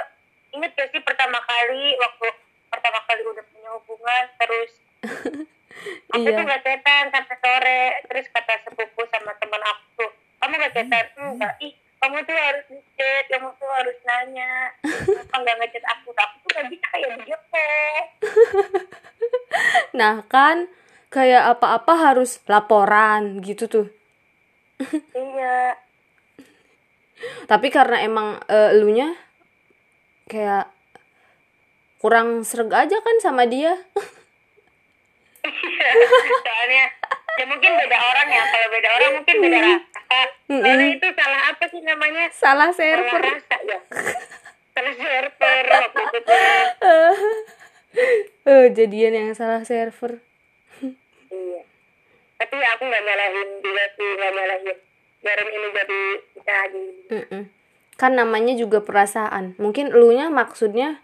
inget 0.51 0.71
gak 0.71 0.89
sih 0.89 0.99
pertama 0.99 1.39
kali 1.41 1.95
waktu 1.95 2.27
pertama 2.67 2.99
kali 3.01 3.21
udah 3.23 3.43
punya 3.45 3.69
hubungan 3.73 4.23
terus 4.37 4.71
aku 6.11 6.21
Iya. 6.21 6.35
tuh 6.35 6.43
gak 6.45 6.63
cetan 6.63 7.05
sampai 7.09 7.35
sore 7.37 7.83
terus 8.05 8.25
kata 8.29 8.53
sepupu 8.61 9.01
sama 9.07 9.31
teman 9.35 9.59
aku 9.61 9.83
tuh 9.97 10.11
kamu 10.37 10.53
gak 10.57 10.73
cetan 10.73 11.05
enggak. 11.19 11.55
Ih 11.59 11.71
kamu 11.97 12.17
tuh 12.23 12.33
harus 12.33 12.65
ngechat 12.67 13.25
kamu 13.29 13.47
tuh 13.55 13.69
harus 13.69 13.97
nanya 14.01 14.51
kenapa 14.81 15.35
nggak 15.37 15.57
ngechat 15.59 15.85
aku 15.87 16.09
aku 16.11 16.35
tuh 16.41 16.49
gak 16.51 16.65
bisa 16.67 16.85
kayak 16.89 17.09
begitu 17.15 17.65
Nah 20.01 20.25
kan 20.25 20.65
kayak 21.13 21.53
apa-apa 21.53 21.93
harus 21.93 22.41
laporan 22.49 23.37
gitu 23.45 23.69
tuh. 23.69 23.87
iya. 25.13 25.77
Tapi 27.45 27.69
karena 27.69 28.01
emang 28.01 28.41
eh, 28.49 28.73
elunya 28.73 29.13
kayak 30.25 30.73
kurang 32.01 32.41
serg 32.41 32.73
aja 32.73 32.97
kan 32.97 33.15
sama 33.21 33.45
dia. 33.45 33.77
soalnya 36.41 36.85
ya 37.37 37.45
mungkin 37.45 37.71
beda 37.77 37.97
orang 38.01 38.27
ya. 38.33 38.43
Kalau 38.49 38.67
beda 38.73 38.89
orang 38.97 39.11
mungkin 39.21 39.35
beda 39.37 39.59
rasa. 39.61 40.21
Soalnya 40.49 40.87
itu 40.97 41.07
salah 41.13 41.41
apa 41.53 41.63
sih 41.69 41.81
namanya? 41.85 42.25
Salah 42.33 42.73
salah 42.73 42.73
server. 42.73 43.21
rasa 43.21 43.57
ya. 43.69 43.79
Salah 44.73 44.95
server 44.97 45.65
waktu 45.69 46.01
itu 46.17 46.37
Eh 48.51 48.67
jadian 48.75 49.15
yang 49.15 49.31
salah 49.31 49.63
server. 49.63 50.19
tapi 52.41 52.57
aku 52.57 52.83
nggak 52.83 53.03
nyalahin 53.05 53.49
juga 53.63 53.83
sih 53.95 54.09
nggak 54.17 54.31
nyalahin. 54.35 54.77
Biarin 55.21 55.49
ini 55.53 55.67
jadi 55.71 56.01
kita 56.33 56.57
Mm-mm. 57.13 57.43
kan 57.95 58.11
namanya 58.17 58.53
juga 58.57 58.81
perasaan. 58.81 59.55
Mungkin 59.61 59.93
elunya 59.93 60.27
maksudnya 60.33 60.99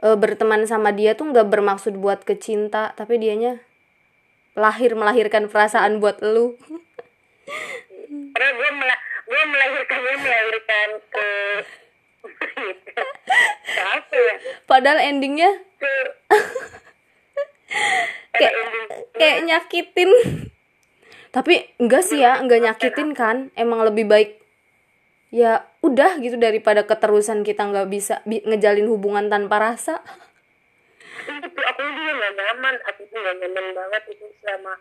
e, 0.00 0.08
berteman 0.16 0.64
sama 0.64 0.90
dia 0.96 1.12
tuh 1.12 1.28
nggak 1.30 1.48
bermaksud 1.52 2.00
buat 2.00 2.24
kecinta 2.24 2.96
tapi 2.96 3.20
dianya 3.20 3.60
lahir 4.56 4.96
melahirkan 4.96 5.52
perasaan 5.52 6.00
buat 6.00 6.24
elu 6.24 6.56
karena 8.32 8.50
gue 8.56 8.70
mela 8.72 8.96
gue 9.28 9.42
melahirkan 9.52 10.00
ke 10.00 10.16
ke 11.12 11.26
apa 11.28 11.28
ya 11.68 11.85
padahal 14.66 14.98
endingnya 15.00 15.50
kayak 18.36 18.54
kayak 19.16 19.38
nyakitin. 19.48 20.10
Tapi 21.32 21.68
enggak 21.76 22.02
sih 22.04 22.20
ya 22.20 22.40
enggak 22.40 22.64
nyakitin 22.64 23.12
kan. 23.12 23.36
Emang 23.56 23.84
lebih 23.84 24.08
baik 24.08 24.40
ya 25.34 25.66
udah 25.82 26.22
gitu 26.22 26.40
daripada 26.40 26.86
keterusan 26.86 27.42
kita 27.42 27.66
nggak 27.68 27.90
bisa 27.90 28.22
bi- 28.24 28.44
ngejalin 28.46 28.88
hubungan 28.88 29.28
tanpa 29.28 29.60
rasa. 29.60 30.00
Itu 31.26 31.60
aku 31.60 31.82
juga 31.82 32.12
nggak 32.16 32.32
nyaman. 32.36 32.74
Aku 32.88 33.00
tuh 33.10 33.18
nggak 33.20 33.36
nyaman 33.42 33.66
banget 33.74 34.02
itu 34.16 34.24
selama 34.40 34.72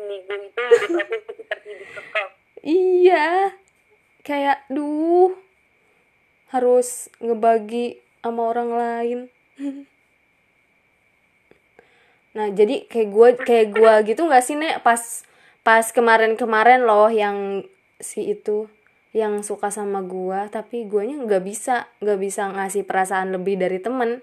minggu 0.00 0.34
itu. 0.50 0.62
Aku 0.98 1.14
seperti 1.36 1.68
dikekang 1.78 2.28
iya. 2.64 3.54
Kayak 4.20 4.68
duh 4.68 5.32
harus 6.50 7.10
ngebagi 7.22 8.02
sama 8.20 8.42
orang 8.50 8.70
lain. 8.74 9.18
Nah 12.36 12.46
jadi 12.54 12.86
kayak 12.86 13.08
gue 13.10 13.28
kayak 13.42 13.66
gue 13.74 13.94
gitu 14.14 14.26
nggak 14.26 14.44
sih 14.44 14.54
nek? 14.58 14.82
Pas 14.86 15.26
pas 15.66 15.86
kemarin-kemarin 15.90 16.86
loh 16.86 17.10
yang 17.10 17.66
si 18.00 18.32
itu 18.32 18.66
yang 19.10 19.42
suka 19.42 19.74
sama 19.74 20.06
gua 20.06 20.46
tapi 20.46 20.86
guanya 20.86 21.18
nggak 21.26 21.42
bisa 21.42 21.90
nggak 21.98 22.18
bisa 22.22 22.46
ngasih 22.54 22.86
perasaan 22.86 23.34
lebih 23.34 23.58
dari 23.58 23.82
temen. 23.82 24.22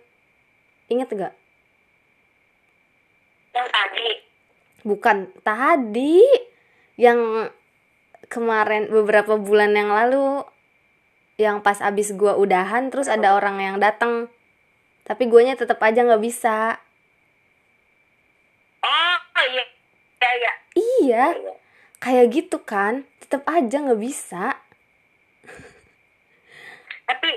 Inget 0.88 1.12
gak 1.12 1.36
yang 3.58 3.68
tadi. 3.68 4.10
Bukan 4.88 5.18
tadi 5.44 6.24
yang 6.96 7.52
kemarin 8.32 8.88
beberapa 8.88 9.36
bulan 9.36 9.74
yang 9.76 9.92
lalu 9.92 10.46
yang 11.38 11.62
pas 11.62 11.78
abis 11.86 12.18
gua 12.18 12.34
udahan 12.34 12.90
terus 12.90 13.06
ada 13.06 13.38
orang 13.38 13.62
yang 13.62 13.78
datang 13.78 14.30
tapi 15.08 15.24
guanya 15.32 15.56
tetap 15.56 15.80
aja 15.80 16.04
nggak 16.04 16.20
bisa. 16.20 16.84
Oh 18.84 19.16
iya 19.48 19.64
iya 20.20 20.30
iya. 20.36 20.54
Iya 20.76 21.24
iya 21.40 21.54
kayak 22.04 22.28
gitu 22.36 22.60
kan. 22.60 23.08
Tetap 23.24 23.48
aja 23.48 23.88
nggak 23.88 24.02
bisa. 24.04 24.60
Tapi 27.08 27.30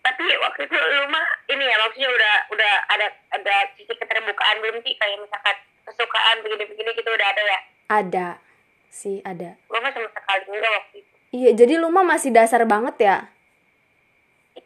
tapi 0.00 0.24
waktu 0.32 0.60
itu 0.64 0.76
lu 0.80 1.04
mah 1.12 1.26
ini 1.52 1.64
ya 1.68 1.76
maksudnya 1.76 2.08
udah 2.08 2.34
udah 2.56 2.72
ada 2.88 3.06
ada 3.36 3.54
sisi 3.76 3.92
keterbukaan 3.92 4.56
belum 4.64 4.80
sih? 4.80 4.96
Kayak 4.96 5.20
misalkan 5.20 5.56
kesukaan 5.84 6.40
begini-begini 6.40 6.90
gitu 6.96 7.10
udah 7.12 7.28
ada 7.36 7.42
ya? 7.44 7.60
Ada 7.92 8.28
sih 8.88 9.20
ada. 9.28 9.60
Gue 9.68 9.76
mah 9.76 9.92
sama 9.92 10.08
sekali 10.08 10.56
enggak 10.56 10.72
waktu 10.72 10.94
itu. 11.04 11.14
Iya 11.36 11.50
jadi 11.52 11.72
lu 11.76 11.92
mah 11.92 12.08
masih 12.08 12.32
dasar 12.32 12.64
banget 12.64 12.96
ya 12.96 13.16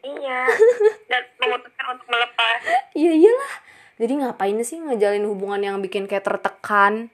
iya 0.05 0.41
dan 1.11 1.23
memutuskan 1.41 1.85
untuk 1.97 2.07
melepas. 2.09 2.59
Iya 2.93 3.11
iyalah. 3.17 3.53
Jadi 3.95 4.13
ngapain 4.21 4.59
sih 4.61 4.77
ngejalin 4.83 5.25
hubungan 5.25 5.61
yang 5.63 5.77
bikin 5.81 6.05
kayak 6.05 6.27
tertekan? 6.27 7.09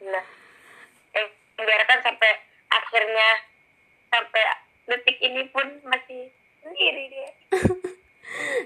Nah 0.00 0.24
eh 1.14 1.26
biarkan 1.58 1.98
sampai 2.00 2.30
akhirnya 2.72 3.28
sampai 4.08 4.42
detik 4.88 5.18
ini 5.20 5.42
pun 5.52 5.66
masih 5.84 6.32
sendiri 6.64 7.04
dia. 7.12 7.30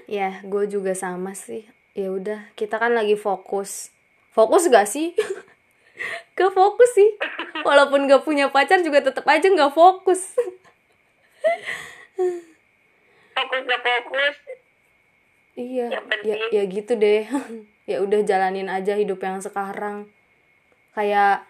Ya 0.09 0.41
gue 0.41 0.65
juga 0.65 0.97
sama 0.97 1.37
sih. 1.37 1.67
Ya 1.93 2.09
udah 2.09 2.49
kita 2.57 2.81
kan 2.81 2.95
lagi 2.95 3.13
fokus. 3.13 3.93
Fokus 4.33 4.65
gak 4.71 4.89
sih? 4.89 5.13
Gak 6.39 6.55
fokus 6.55 6.89
sih. 6.95 7.09
Walaupun 7.61 8.09
gak 8.09 8.25
punya 8.25 8.49
pacar 8.49 8.81
juga 8.81 9.03
tetap 9.03 9.27
aja 9.29 9.45
gak 9.45 9.75
fokus 9.75 10.33
fokus 13.39 13.61
gak 13.63 13.83
fokus. 13.83 14.35
Iya 15.55 15.87
ya 16.23 16.35
ya 16.51 16.63
gitu 16.67 16.93
deh. 16.99 17.23
Ya 17.89 18.05
udah 18.05 18.21
jalanin 18.21 18.69
aja 18.69 18.93
hidup 18.93 19.17
yang 19.25 19.41
sekarang. 19.41 20.13
Kayak 20.93 21.41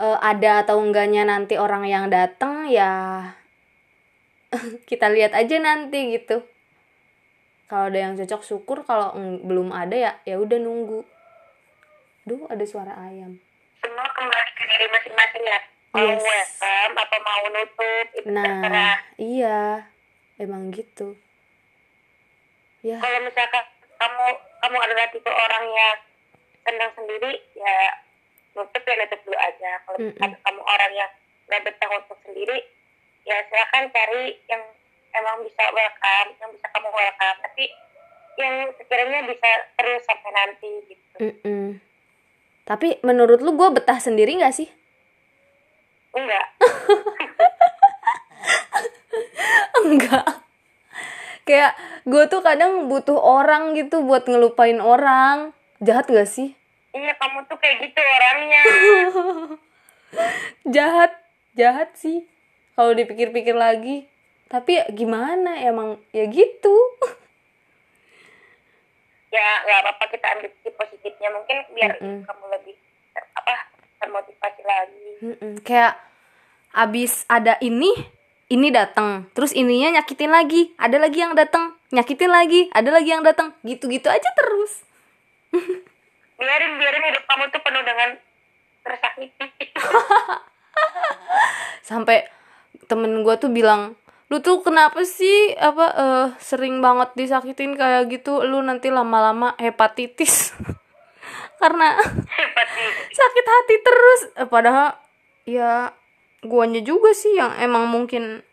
eh, 0.00 0.18
ada 0.24 0.64
atau 0.64 0.80
enggaknya 0.80 1.28
nanti 1.28 1.60
orang 1.60 1.84
yang 1.84 2.08
datang 2.08 2.72
ya 2.72 3.20
kita 4.88 5.12
lihat 5.12 5.36
aja 5.36 5.60
nanti 5.60 6.16
gitu. 6.16 6.40
Kalau 7.68 7.92
ada 7.92 8.00
yang 8.00 8.16
cocok 8.16 8.40
syukur. 8.40 8.80
Kalau 8.88 9.12
belum 9.44 9.76
ada 9.76 9.92
ya 9.92 10.12
ya 10.24 10.40
udah 10.40 10.56
nunggu. 10.56 11.04
Duh 12.24 12.48
ada 12.48 12.64
suara 12.64 12.96
ayam. 13.04 13.36
Semua 13.84 14.08
kembali 14.16 14.50
ke 14.56 14.64
diri 14.72 14.86
masing-masing 14.88 15.44
ya. 15.44 15.60
Mau 15.92 16.16
welcome 16.16 16.94
apa 16.96 17.16
mau 17.20 17.44
nutup 17.52 18.06
itu 18.16 18.28
terserah. 18.32 18.72
nah 18.72 18.94
iya 19.20 19.88
emang 20.38 20.70
gitu. 20.70 21.18
Ya. 22.86 23.02
Kalau 23.02 23.18
misalkan 23.26 23.64
kamu 23.98 24.26
kamu 24.62 24.76
adalah 24.78 25.06
tipe 25.10 25.30
orang 25.30 25.64
yang 25.66 25.96
senang 26.62 26.90
sendiri 26.94 27.42
ya 27.58 27.76
nutup 28.54 28.82
ya 28.86 28.94
nutup 29.02 29.20
dulu 29.26 29.38
aja. 29.38 29.70
Kalau 29.82 29.98
Mm-mm. 29.98 30.14
misalkan 30.14 30.40
kamu 30.46 30.62
orang 30.62 30.92
yang 30.94 31.10
nggak 31.50 31.62
betah 31.66 31.90
untuk 31.90 32.18
sendiri 32.22 32.58
ya 33.26 33.36
silakan 33.50 33.90
cari 33.90 34.38
yang 34.46 34.62
emang 35.18 35.42
bisa 35.42 35.62
welcome 35.74 36.28
yang 36.38 36.50
bisa 36.54 36.66
kamu 36.70 36.88
welcome. 36.94 37.38
Tapi 37.42 37.64
yang 38.38 38.54
sekiranya 38.78 39.20
bisa 39.26 39.50
terus 39.74 40.02
sampai 40.06 40.30
nanti 40.30 40.70
gitu. 40.86 41.16
Mm-mm. 41.18 41.82
tapi 42.62 43.00
menurut 43.02 43.42
lu 43.42 43.58
gue 43.58 43.68
betah 43.74 43.98
sendiri 43.98 44.38
nggak 44.38 44.54
sih? 44.54 44.70
Enggak 46.14 46.46
enggak. 49.88 50.26
Kayak 51.44 51.72
gue 52.04 52.24
tuh 52.28 52.40
kadang 52.44 52.92
butuh 52.92 53.16
orang 53.16 53.72
gitu 53.72 54.04
buat 54.04 54.28
ngelupain 54.28 54.78
orang. 54.78 55.56
Jahat 55.78 56.10
gak 56.10 56.28
sih? 56.28 56.52
Iya 56.92 57.14
kamu 57.16 57.46
tuh 57.46 57.56
kayak 57.56 57.76
gitu 57.88 58.00
orangnya. 58.00 58.62
Jahat. 60.76 61.12
Jahat 61.54 61.90
sih. 61.96 62.28
Kalau 62.74 62.92
dipikir-pikir 62.92 63.56
lagi. 63.56 64.06
Tapi 64.48 64.80
ya 64.80 64.84
gimana? 64.92 65.60
Emang 65.60 66.00
ya 66.10 66.26
gitu. 66.26 66.74
Ya 69.28 69.44
nggak 69.60 69.80
apa-apa 69.84 70.04
kita 70.08 70.24
ambil 70.24 70.48
sisi 70.56 70.72
positifnya. 70.72 71.28
Mungkin 71.28 71.56
biar 71.76 72.00
Mm-mm. 72.00 72.24
kamu 72.24 72.44
lebih 72.48 72.74
ter- 73.12 73.28
apa 73.36 73.68
termotivasi 74.00 74.62
lagi. 74.64 75.08
Mm-mm. 75.20 75.52
kayak 75.60 76.00
abis 76.72 77.28
ada 77.28 77.60
ini 77.60 77.92
ini 78.48 78.72
datang 78.72 79.28
terus 79.36 79.52
ininya 79.52 80.00
nyakitin 80.00 80.32
lagi. 80.32 80.72
Ada 80.80 80.96
lagi 80.96 81.18
yang 81.20 81.36
datang 81.36 81.76
nyakitin 81.92 82.32
lagi. 82.32 82.60
Ada 82.72 82.90
lagi 82.92 83.10
yang 83.12 83.24
datang 83.24 83.52
gitu-gitu 83.64 84.08
aja 84.08 84.28
terus. 84.36 84.72
Biarin 86.38 86.78
biarin 86.78 87.04
hidup 87.12 87.24
kamu 87.26 87.44
tuh 87.50 87.60
penuh 87.66 87.82
dengan 87.82 88.08
tersakiti 88.86 89.74
sampai 91.88 92.30
temen 92.86 93.26
gue 93.26 93.34
tuh 93.36 93.50
bilang 93.50 93.98
lu 94.28 94.44
tuh 94.44 94.60
kenapa 94.60 95.08
sih 95.08 95.56
apa 95.56 95.86
eh, 95.96 96.26
sering 96.36 96.84
banget 96.84 97.16
disakitin 97.16 97.80
kayak 97.80 98.12
gitu? 98.12 98.44
Lu 98.44 98.60
nanti 98.60 98.92
lama-lama 98.92 99.56
hepatitis. 99.56 100.52
Karena 101.60 101.96
sakit 103.18 103.46
hati 103.48 103.76
terus. 103.80 104.20
Eh, 104.36 104.48
padahal 104.48 105.00
ya 105.48 105.96
guanya 106.42 106.78
juga 106.84 107.10
sih 107.14 107.34
yang 107.34 107.50
emang 107.58 107.90
mungkin 107.90 108.46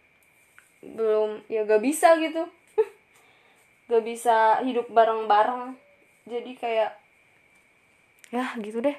belum 0.82 1.46
ya 1.50 1.66
gak 1.66 1.82
bisa 1.82 2.18
gitu. 2.22 2.46
Gak 3.90 4.04
bisa 4.06 4.62
hidup 4.66 4.90
bareng-bareng. 4.90 5.78
Jadi 6.26 6.52
kayak 6.58 6.98
ya 8.34 8.54
gitu 8.62 8.82
deh. 8.82 8.98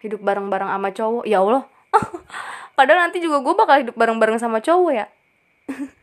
Hidup 0.00 0.20
bareng-bareng 0.20 0.68
sama 0.68 0.88
cowok 0.92 1.24
ya 1.28 1.40
Allah. 1.40 1.64
Padahal 2.76 3.08
nanti 3.08 3.24
juga 3.24 3.40
gue 3.40 3.54
bakal 3.56 3.76
hidup 3.84 3.96
bareng-bareng 3.96 4.40
sama 4.40 4.60
cowok 4.60 4.92
ya. 4.92 5.06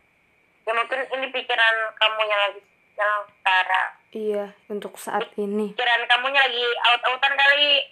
Ya 0.64 0.72
mungkin 0.72 0.96
ini 0.96 1.28
pikiran 1.28 1.92
kamu 1.92 2.24
yang 2.24 2.40
lagi 2.40 2.60
yang 2.96 3.14
sekarang. 3.28 3.88
Iya 4.16 4.44
untuk 4.72 4.96
saat 4.96 5.28
ini. 5.36 5.76
Pikiran 5.76 6.08
kamunya 6.08 6.40
lagi 6.40 6.64
out-outan 6.88 7.36
kali 7.36 7.84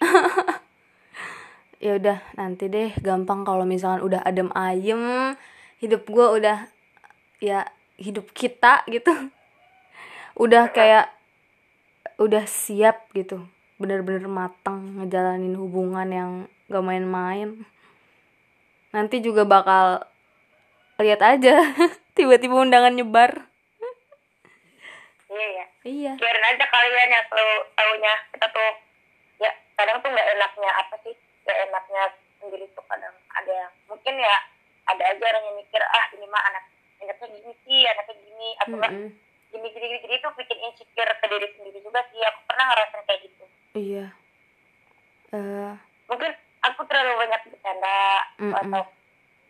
ya 1.83 1.99
udah 1.99 2.17
nanti 2.39 2.71
deh. 2.71 2.95
Gampang 3.03 3.43
kalau 3.43 3.67
misalkan 3.67 4.07
udah 4.07 4.23
adem 4.23 4.47
ayem 4.55 5.35
hidup 5.83 6.07
gue 6.07 6.25
udah 6.39 6.71
ya 7.43 7.67
hidup 7.99 8.31
kita 8.31 8.87
gitu. 8.87 9.11
Udah 10.39 10.71
kayak 10.71 11.11
udah 12.15 12.47
siap 12.47 13.11
gitu. 13.11 13.43
Bener-bener 13.75 14.31
matang 14.31 15.03
ngejalanin 15.03 15.59
hubungan 15.59 16.07
yang 16.07 16.31
gak 16.71 16.85
main-main. 16.87 17.67
Nanti 18.95 19.19
juga 19.19 19.43
bakal 19.43 20.07
lihat 21.03 21.19
aja. 21.19 21.59
Tiba-tiba 22.15 22.63
undangan 22.63 22.95
nyebar. 22.95 23.43
Iya 25.27 25.47
ya 25.51 25.65
iya. 25.83 26.13
Biarin 26.15 26.45
aja 26.45 26.65
kalian 26.69 27.09
yang 27.11 27.25
tahu 27.27 27.51
tahunya 27.75 28.13
kita 28.31 28.47
tuh 28.53 28.69
ya 29.41 29.51
kadang 29.75 29.97
tuh 29.99 30.09
nggak 30.13 30.29
enaknya 30.37 30.71
apa 30.77 30.95
sih 31.03 31.15
nggak 31.43 31.57
enaknya 31.69 32.03
sendiri 32.39 32.65
tuh 32.71 32.83
kadang 32.87 33.15
ada 33.35 33.51
yang 33.51 33.71
mungkin 33.87 34.15
ya 34.15 34.35
ada 34.87 35.03
aja 35.15 35.23
orang 35.23 35.43
yang 35.47 35.57
mikir 35.59 35.79
ah 35.79 36.05
ini 36.15 36.27
mah 36.27 36.43
anak 36.51 36.63
anaknya 37.03 37.27
gini 37.31 37.53
sih 37.63 37.81
anaknya 37.87 38.15
gini. 38.19 38.49
Atau 38.63 38.75
enggak 38.79 38.91
Mm-mm. 38.91 39.09
gini 39.51 39.67
gini 39.71 39.85
gini 39.87 39.99
jadi 40.03 40.15
itu 40.19 40.29
bikin 40.35 40.59
insecure 40.59 41.13
ke 41.19 41.25
diri 41.27 41.47
sendiri 41.55 41.79
juga 41.83 41.99
sih. 42.11 42.19
Aku 42.19 42.39
pernah 42.47 42.65
ngerasain 42.71 43.03
kayak 43.07 43.21
gitu. 43.27 43.43
Iya. 43.75 44.05
Eh. 45.33 45.73
Mungkin 46.11 46.31
aku 46.63 46.81
terlalu 46.87 47.11
banyak 47.19 47.41
bercanda 47.47 47.97
Mm-mm. 48.39 48.59
atau 48.59 48.83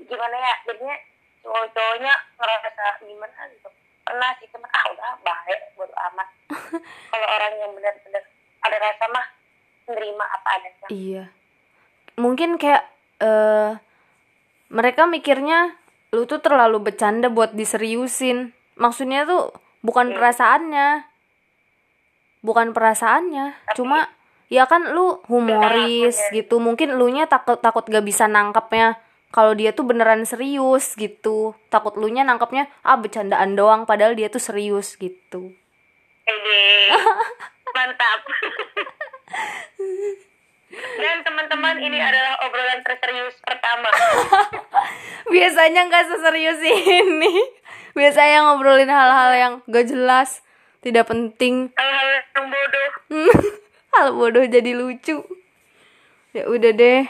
gimana 0.03 0.35
ya 0.37 0.53
jadinya 0.69 0.95
cowok-cowoknya 1.43 2.13
ngerasa 2.37 2.85
gimana 3.05 3.39
gitu. 3.53 3.69
Pernah 4.03 4.29
sih 4.37 4.47
cuman 4.51 4.69
ah 4.69 4.85
udah 4.93 5.11
baik 5.21 5.61
bodo 5.77 5.95
amat. 6.11 6.27
Kalau 7.13 7.27
orang 7.29 7.53
yang 7.57 7.71
benar-benar 7.73 8.23
ada 8.63 8.77
rasa 8.79 9.05
mah 9.09 9.25
menerima 9.89 10.25
apa 10.25 10.49
adanya. 10.57 10.87
Iya 10.93 11.25
mungkin 12.15 12.55
kayak 12.57 12.83
eh 13.19 13.77
mereka 14.69 15.05
mikirnya 15.05 15.77
lu 16.13 16.25
tuh 16.25 16.41
terlalu 16.41 16.89
bercanda 16.91 17.29
buat 17.29 17.53
diseriusin. 17.53 18.53
Maksudnya 18.77 19.25
tuh 19.25 19.53
bukan 19.81 20.11
Hmm. 20.11 20.15
perasaannya. 20.17 20.89
Bukan 22.43 22.75
perasaannya 22.75 23.55
cuma 23.73 24.11
ya 24.51 24.67
kan 24.67 24.91
lu 24.91 25.23
humoris 25.31 26.19
Perilakunya. 26.19 26.35
gitu. 26.35 26.55
Mungkin 26.59 26.89
lu 26.99 27.07
nya 27.09 27.25
takut 27.25 27.57
takut 27.57 27.85
gak 27.85 28.03
bisa 28.03 28.27
nangkepnya. 28.27 28.99
Kalau 29.33 29.57
dia 29.57 29.73
tuh 29.73 29.87
beneran 29.87 30.25
serius 30.27 30.93
gitu. 30.93 31.57
Takut 31.69 31.97
lu 31.97 32.05
nya 32.09 32.21
nangkepnya 32.21 32.69
ah 32.83 32.93
bercandaan 32.93 33.55
doang 33.55 33.87
padahal 33.87 34.13
dia 34.13 34.29
tuh 34.29 34.37
serius 34.37 34.93
gitu. 34.97 35.53
Ede, 36.23 36.95
mantap. 37.75 38.21
Dan 40.73 41.21
teman-teman 41.21 41.77
ini 41.77 42.01
adalah 42.01 42.41
obrolan 42.41 42.81
terserius 42.81 43.37
pertama. 43.41 43.89
biasanya 45.33 45.87
nggak 45.87 46.05
seserius 46.09 46.59
ini 46.59 47.33
biasanya 47.93 48.43
ngobrolin 48.43 48.89
hal-hal 48.89 49.31
yang 49.33 49.53
gak 49.65 49.87
jelas 49.87 50.41
tidak 50.81 51.07
penting 51.07 51.71
Hal-hal 51.77 52.07
yang 52.35 52.45
bodoh. 52.49 52.89
hal 53.95 54.07
bodoh 54.11 54.43
jadi 54.43 54.71
lucu 54.73 55.21
ya 56.33 56.43
udah 56.49 56.71
deh 56.73 57.05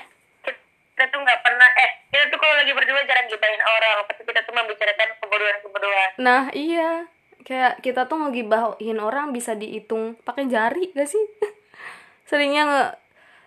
Kita 0.93 1.10
tuh 1.10 1.19
nggak 1.26 1.39
pernah, 1.41 1.65
eh 1.73 1.91
kita 2.13 2.30
tuh 2.30 2.38
kalau 2.38 2.54
lagi 2.54 2.69
berdua 2.69 3.02
jarang 3.02 3.26
gibahin 3.26 3.63
orang. 3.65 4.06
Tapi 4.06 4.21
kita 4.30 4.39
tuh 4.45 4.54
membicarakan 4.54 5.10
kebodohan-kebodohan. 5.17 6.10
nah 6.21 6.43
iya 6.54 7.10
kayak 7.41 7.82
kita 7.82 8.06
tuh 8.06 8.21
ngegibahin 8.21 9.02
orang 9.02 9.34
bisa 9.34 9.52
dihitung 9.52 10.15
pakai 10.21 10.45
jari 10.47 10.93
gak 10.93 11.10
sih 11.10 11.19
seringnya 12.30 12.63
nge 12.63 12.84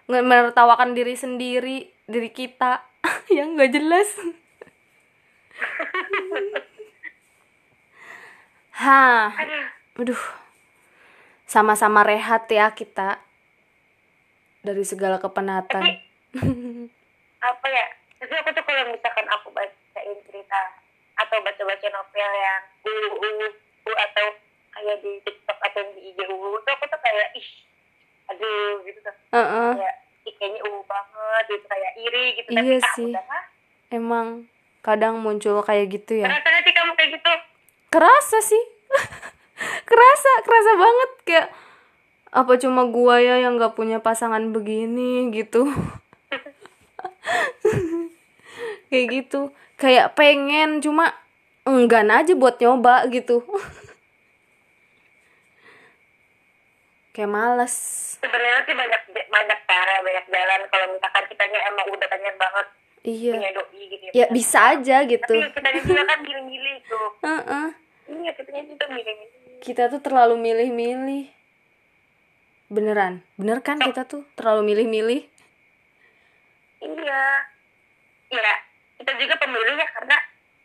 menertawakan 0.06 0.94
diri 0.94 1.18
sendiri 1.18 1.90
diri 2.06 2.30
kita. 2.30 2.86
Yang 3.36 3.48
gak 3.58 3.72
jelas. 3.74 4.10
Ha 8.76 9.32
Aduh, 9.96 10.20
sama-sama 11.48 12.04
rehat 12.04 12.44
ya 12.52 12.68
kita. 12.76 13.24
Dari 14.60 14.84
segala 14.84 15.16
kepenatan. 15.16 15.80
apa 17.40 17.66
ya? 17.72 17.86
Tapi 18.20 18.34
aku 18.36 18.50
tuh 18.52 18.64
kalau 18.68 18.84
misalkan 18.92 19.24
aku 19.32 19.48
bacain 19.56 20.20
cerita 20.28 20.60
atau 21.16 21.40
baca-baca 21.40 21.88
novel 21.88 22.32
yang 22.36 22.62
uu, 22.84 23.48
atau 23.88 24.26
kayak 24.76 25.00
di 25.00 25.24
TikTok 25.24 25.56
atau 25.56 25.80
di 25.96 26.12
IG 26.12 26.20
uu 26.28 26.60
tuh 26.60 26.72
aku 26.76 26.84
tuh 26.84 27.00
kayak 27.00 27.32
ih 27.32 27.48
aduh 28.28 28.84
gitu 28.84 29.00
tuh. 29.00 29.16
Heeh, 29.32 29.72
kayak 29.80 29.96
ih, 30.28 30.34
kayaknya 30.36 30.60
uu 30.68 30.84
banget 30.84 31.44
gitu 31.48 31.64
kayak 31.64 31.92
iri 31.96 32.35
gitu 32.46 32.52
Iya 32.52 32.62
tapi 32.62 32.74
ah 32.78 32.92
sih. 32.94 33.10
emang 33.90 34.26
kadang 34.80 35.18
muncul 35.18 35.60
kayak 35.60 35.86
gitu 35.92 36.16
ya. 36.16 36.28
rasanya 36.28 36.60
sih 36.62 36.72
kamu 36.72 36.92
kayak 36.94 37.10
gitu 37.14 37.32
Kerasa 37.88 38.38
sih, 38.40 38.62
kerasa, 39.88 40.30
kerasa 40.42 40.70
banget 40.74 41.10
kayak 41.24 41.48
apa 42.30 42.52
cuma 42.56 42.82
gua 42.86 43.16
ya 43.16 43.38
yang 43.38 43.56
gak 43.56 43.72
punya 43.72 43.98
pasangan 43.98 44.50
begini 44.50 45.30
gitu. 45.30 45.66
kayak 48.88 49.04
gitu, 49.12 49.50
kayak 49.76 50.12
pengen 50.12 50.78
cuma 50.78 51.10
enggan 51.64 52.08
aja 52.08 52.32
buat 52.34 52.56
nyoba 52.58 53.06
gitu. 53.08 53.40
kayak 57.14 57.28
males. 57.28 57.74
sebenarnya 58.20 58.60
sih 58.62 58.74
banyak 58.76 59.00
banyak 59.36 59.60
cara 59.62 59.94
banyak 60.00 60.26
jalan 60.26 60.60
kalau 60.66 60.86
misalkan 60.90 61.24
kitanya 61.26 61.58
emang 61.66 61.86
udah 61.88 62.08
banyak 62.08 62.34
banget 62.34 62.66
Iya. 63.06 63.32
punya 63.32 63.50
doi 63.52 63.82
gitu 63.86 64.04
Ya 64.10 64.26
bisa 64.28 64.58
aja 64.72 64.96
gitu. 65.04 65.30
tapi 65.30 65.52
kitanya 65.52 65.80
juga 65.80 66.02
kan 66.04 66.18
milih-milih 66.20 66.76
tuh 66.82 67.08
Heeh. 67.22 67.66
iya 68.16 68.30
kitanya 68.32 68.62
juga 68.64 68.84
milih-milih 68.88 69.34
Kita 69.56 69.88
tuh 69.88 69.98
terlalu 69.98 70.34
milih-milih. 70.36 71.24
Beneran, 72.66 73.22
bener 73.36 73.58
kan 73.60 73.78
kita 73.78 74.02
tuh 74.04 74.26
terlalu 74.34 74.74
milih-milih? 74.74 75.22
iya 76.76 77.22
iya 78.28 78.54
kita 78.96 79.10
juga 79.16 79.34
pemilih 79.36 79.74
ya 79.74 79.88
karena 79.88 80.16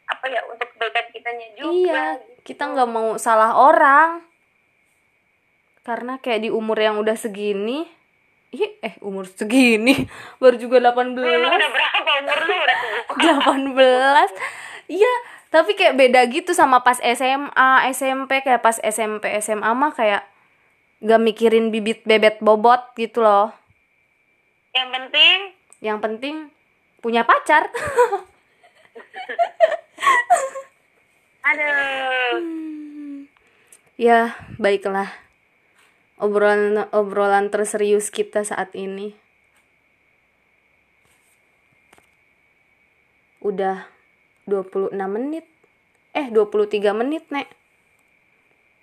apa 0.08 0.26
ya 0.28 0.42
untuk 0.46 0.68
kebaikan 0.72 1.06
kitanya 1.10 1.48
juga 1.56 1.72
Iya, 1.72 2.04
gitu. 2.16 2.26
kita 2.44 2.64
nggak 2.68 2.90
mau 2.90 3.16
salah 3.16 3.54
orang. 3.56 4.26
Karena 5.82 6.18
kayak 6.18 6.42
di 6.42 6.50
umur 6.50 6.76
yang 6.76 6.98
udah 6.98 7.16
segini, 7.16 7.90
ih, 8.52 8.72
eh 8.84 8.94
umur 9.00 9.26
segini 9.32 10.08
baru 10.44 10.60
juga 10.60 10.78
18. 10.92 11.16
Lu 11.16 11.24
udah 11.24 11.70
berapa 11.72 12.12
umur 12.20 12.40
lu 12.44 12.54
udah 12.60 12.78
tua 13.16 13.56
18. 14.92 14.92
Iya, 14.92 15.14
tapi 15.48 15.72
kayak 15.80 15.96
beda 15.96 16.28
gitu 16.28 16.52
sama 16.52 16.84
pas 16.84 17.00
SMA, 17.00 17.72
SMP 17.96 18.44
kayak 18.44 18.60
pas 18.60 18.76
SMP, 18.84 19.32
SMA 19.40 19.72
mah 19.72 19.96
kayak 19.96 20.28
gak 21.02 21.22
mikirin 21.24 21.72
bibit 21.72 22.04
bebet 22.04 22.44
bobot 22.44 22.94
gitu 23.00 23.24
loh. 23.24 23.56
yang 24.72 24.88
penting 24.94 25.38
Yang 25.82 25.98
penting 26.04 26.36
punya 27.02 27.26
pacar. 27.26 27.68
aduh 31.48 32.38
ya, 33.98 34.36
baiklah. 34.62 35.10
Obrolan 36.22 36.86
obrolan 36.94 37.50
terserius 37.50 38.14
kita 38.14 38.46
saat 38.46 38.78
ini. 38.78 39.18
Udah 43.42 43.90
26 44.46 44.94
menit. 45.10 45.50
Eh, 46.14 46.30
23 46.30 46.94
menit, 46.94 47.26
Nek. 47.34 47.50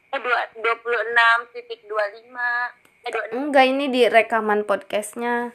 eh 0.09 0.21
dua 0.25 0.41
dua 0.57 0.73
puluh 0.81 0.97
enam 1.13 1.45
titik 1.53 1.85
dua 1.85 2.01
lima 2.17 2.73
eh 3.05 3.13
dua 3.13 3.29
Enggak, 3.29 3.69
ini 3.69 3.93
di 3.93 4.09
rekaman 4.09 4.65
podcastnya. 4.65 5.53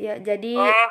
Ya, 0.00 0.16
jadi 0.16 0.56
oh 0.56 0.90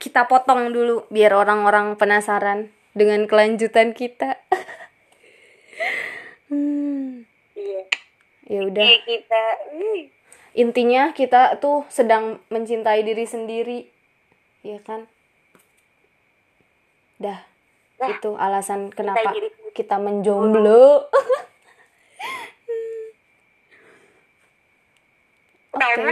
kita 0.00 0.24
potong 0.30 0.72
dulu 0.72 1.04
biar 1.12 1.36
orang-orang 1.36 2.00
penasaran 2.00 2.72
dengan 2.96 3.28
kelanjutan 3.28 3.92
kita. 3.92 4.40
hmm, 6.48 6.89
ya 8.50 8.66
udah. 8.66 8.82
kita 9.06 9.42
intinya 10.52 11.14
kita 11.14 11.62
tuh 11.62 11.86
sedang 11.86 12.42
mencintai 12.50 13.06
diri 13.06 13.22
sendiri 13.22 13.86
ya 14.66 14.82
kan 14.82 15.06
dah 17.16 17.46
Dah. 17.94 18.08
itu 18.10 18.34
alasan 18.34 18.90
kenapa 18.90 19.30
sendiri. 19.30 19.54
kita 19.70 20.02
menjomblo 20.02 21.06
Oke. 25.70 26.02
lu. 26.02 26.10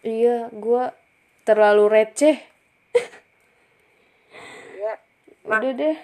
iya 0.00 0.48
gua 0.48 0.96
terlalu 1.44 1.84
receh 1.92 2.40
iya 4.72 4.92
udah 5.44 5.72
deh 5.76 5.96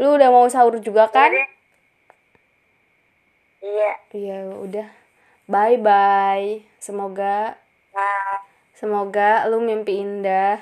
lu 0.00 0.16
udah 0.16 0.28
mau 0.32 0.48
sahur 0.48 0.80
juga 0.80 1.12
kan 1.12 1.28
Iya 1.28 1.44
deh. 1.44 1.48
Iya 3.62 3.92
iya 4.12 4.38
udah 4.52 4.88
bye 5.46 5.78
bye 5.78 6.66
semoga 6.82 7.54
nah 7.94 8.42
semoga 8.74 9.46
lu 9.46 9.62
mimpi 9.62 10.02
indah 10.02 10.58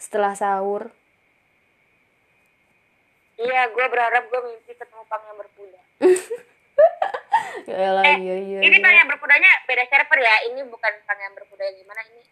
setelah 0.00 0.32
sahur 0.32 0.88
iya 3.36 3.68
gue 3.68 3.86
berharap 3.86 4.24
gue 4.26 4.40
mimpi 4.40 4.72
ketemu 4.72 5.02
pang 5.06 5.22
yang 5.28 5.38
berkuda 5.38 5.80
Yaelah, 7.62 8.02
Eh, 8.04 8.16
iya 8.20 8.36
iya. 8.42 8.58
ini 8.64 8.76
iya. 8.76 8.82
pangeran 8.82 9.08
berkudanya 9.08 9.50
beda 9.64 9.84
server 9.86 10.18
ya. 10.18 10.34
Ini 10.50 10.60
bukan 10.66 10.92
pangeran 11.06 11.32
berkuda 11.38 11.62
yang 11.62 11.76
gimana 11.78 12.02
ini. 12.10 12.22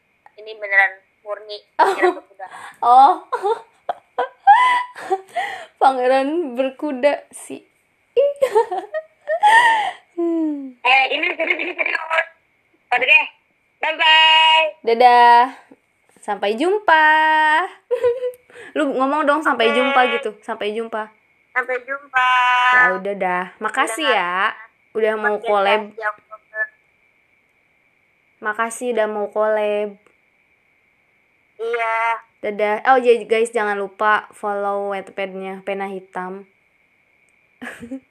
Ini 0.43 0.51
beneran 0.59 0.93
murni 1.23 1.59
pangeran 1.79 2.19
berkuda. 2.19 2.47
Oh. 2.83 3.25
Pangeran 5.79 6.29
berkuda 6.59 7.25
sih. 7.31 7.63
Hmm. 10.19 10.75
Eh, 10.81 11.05
ini 11.17 11.27
serius 11.37 11.59
ini 11.61 11.73
serius. 11.77 12.01
Oke 12.91 13.05
deh. 13.05 13.27
Bye 13.81 13.97
bye. 13.97 14.65
Dadah. 14.85 15.57
Sampai 16.21 16.57
jumpa. 16.57 17.07
Lu 18.77 18.93
ngomong 18.93 19.25
dong 19.25 19.41
sampai 19.41 19.73
jumpa 19.73 20.01
gitu. 20.19 20.37
Sampai 20.45 20.77
jumpa. 20.77 21.09
Sampai 21.57 21.81
jumpa. 21.83 22.31
Ya 22.75 22.89
udah 22.99 23.15
dah. 23.17 23.45
Makasih 23.59 24.07
ya. 24.07 24.53
Udah 24.93 25.15
mau 25.17 25.41
collab. 25.41 25.91
Oktober. 25.95 26.65
Makasih 28.45 28.93
udah 28.95 29.07
mau 29.09 29.27
collab. 29.33 29.97
Iya. 31.61 31.99
Dadah. 32.41 32.77
Oh 32.89 32.99
jadi 33.01 33.25
guys 33.29 33.53
jangan 33.53 33.77
lupa 33.77 34.29
follow 34.33 34.93
Wattpad-nya 34.97 35.61
Pena 35.65 35.89
Hitam. 35.89 36.49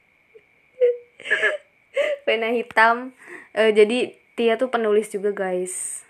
Pena 2.26 2.50
Hitam. 2.52 3.12
Eh, 3.54 3.72
jadi 3.76 4.16
Tia 4.40 4.56
tuh 4.56 4.72
penulis 4.72 5.12
juga 5.12 5.36
guys 5.36 6.06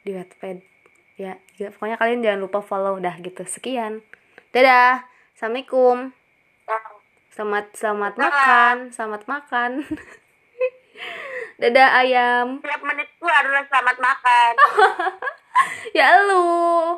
di 0.00 0.16
Wattpad. 0.16 0.64
Ya, 1.20 1.36
ya, 1.60 1.68
pokoknya 1.74 2.00
kalian 2.00 2.24
jangan 2.24 2.40
lupa 2.40 2.64
follow 2.64 2.96
dah 2.96 3.18
gitu. 3.20 3.44
Sekian. 3.44 4.00
Dadah. 4.54 5.04
Assalamualaikum. 5.36 6.14
Ya. 6.64 6.78
Selamat 7.28 7.70
selamat 7.76 8.14
makan, 8.18 8.76
selamat 8.90 9.22
makan. 9.30 9.70
Dadah 11.62 11.88
ayam. 12.02 12.58
Setiap 12.58 12.82
menitku 12.82 13.26
adalah 13.26 13.62
selamat 13.66 13.96
makan. 14.00 14.52
Ya 15.90 16.22
lu. 16.22 16.94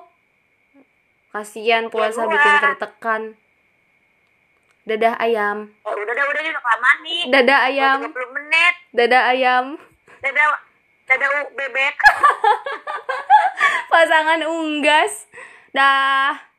Kasihan 1.32 1.88
puasa 1.88 2.28
gua. 2.28 2.32
bikin 2.36 2.54
tertekan. 2.60 3.22
Dadah 4.90 5.14
ayam. 5.22 5.70
Eh, 5.87 5.94
udah 5.94 6.03
udah 6.03 6.24
udah 6.35 6.42
udah 6.50 6.62
kelamaan 6.66 6.98
nih. 7.07 7.22
Dadah 7.31 7.59
Udah 7.62 7.68
ayam. 7.70 7.98
30 8.11 8.35
menit. 8.35 8.74
Dadah 8.90 9.22
ayam. 9.31 9.64
Dadah 10.18 10.46
dadah 11.07 11.31
bebek. 11.55 11.94
Pasangan 13.94 14.42
unggas. 14.50 15.31
Dah. 15.70 16.49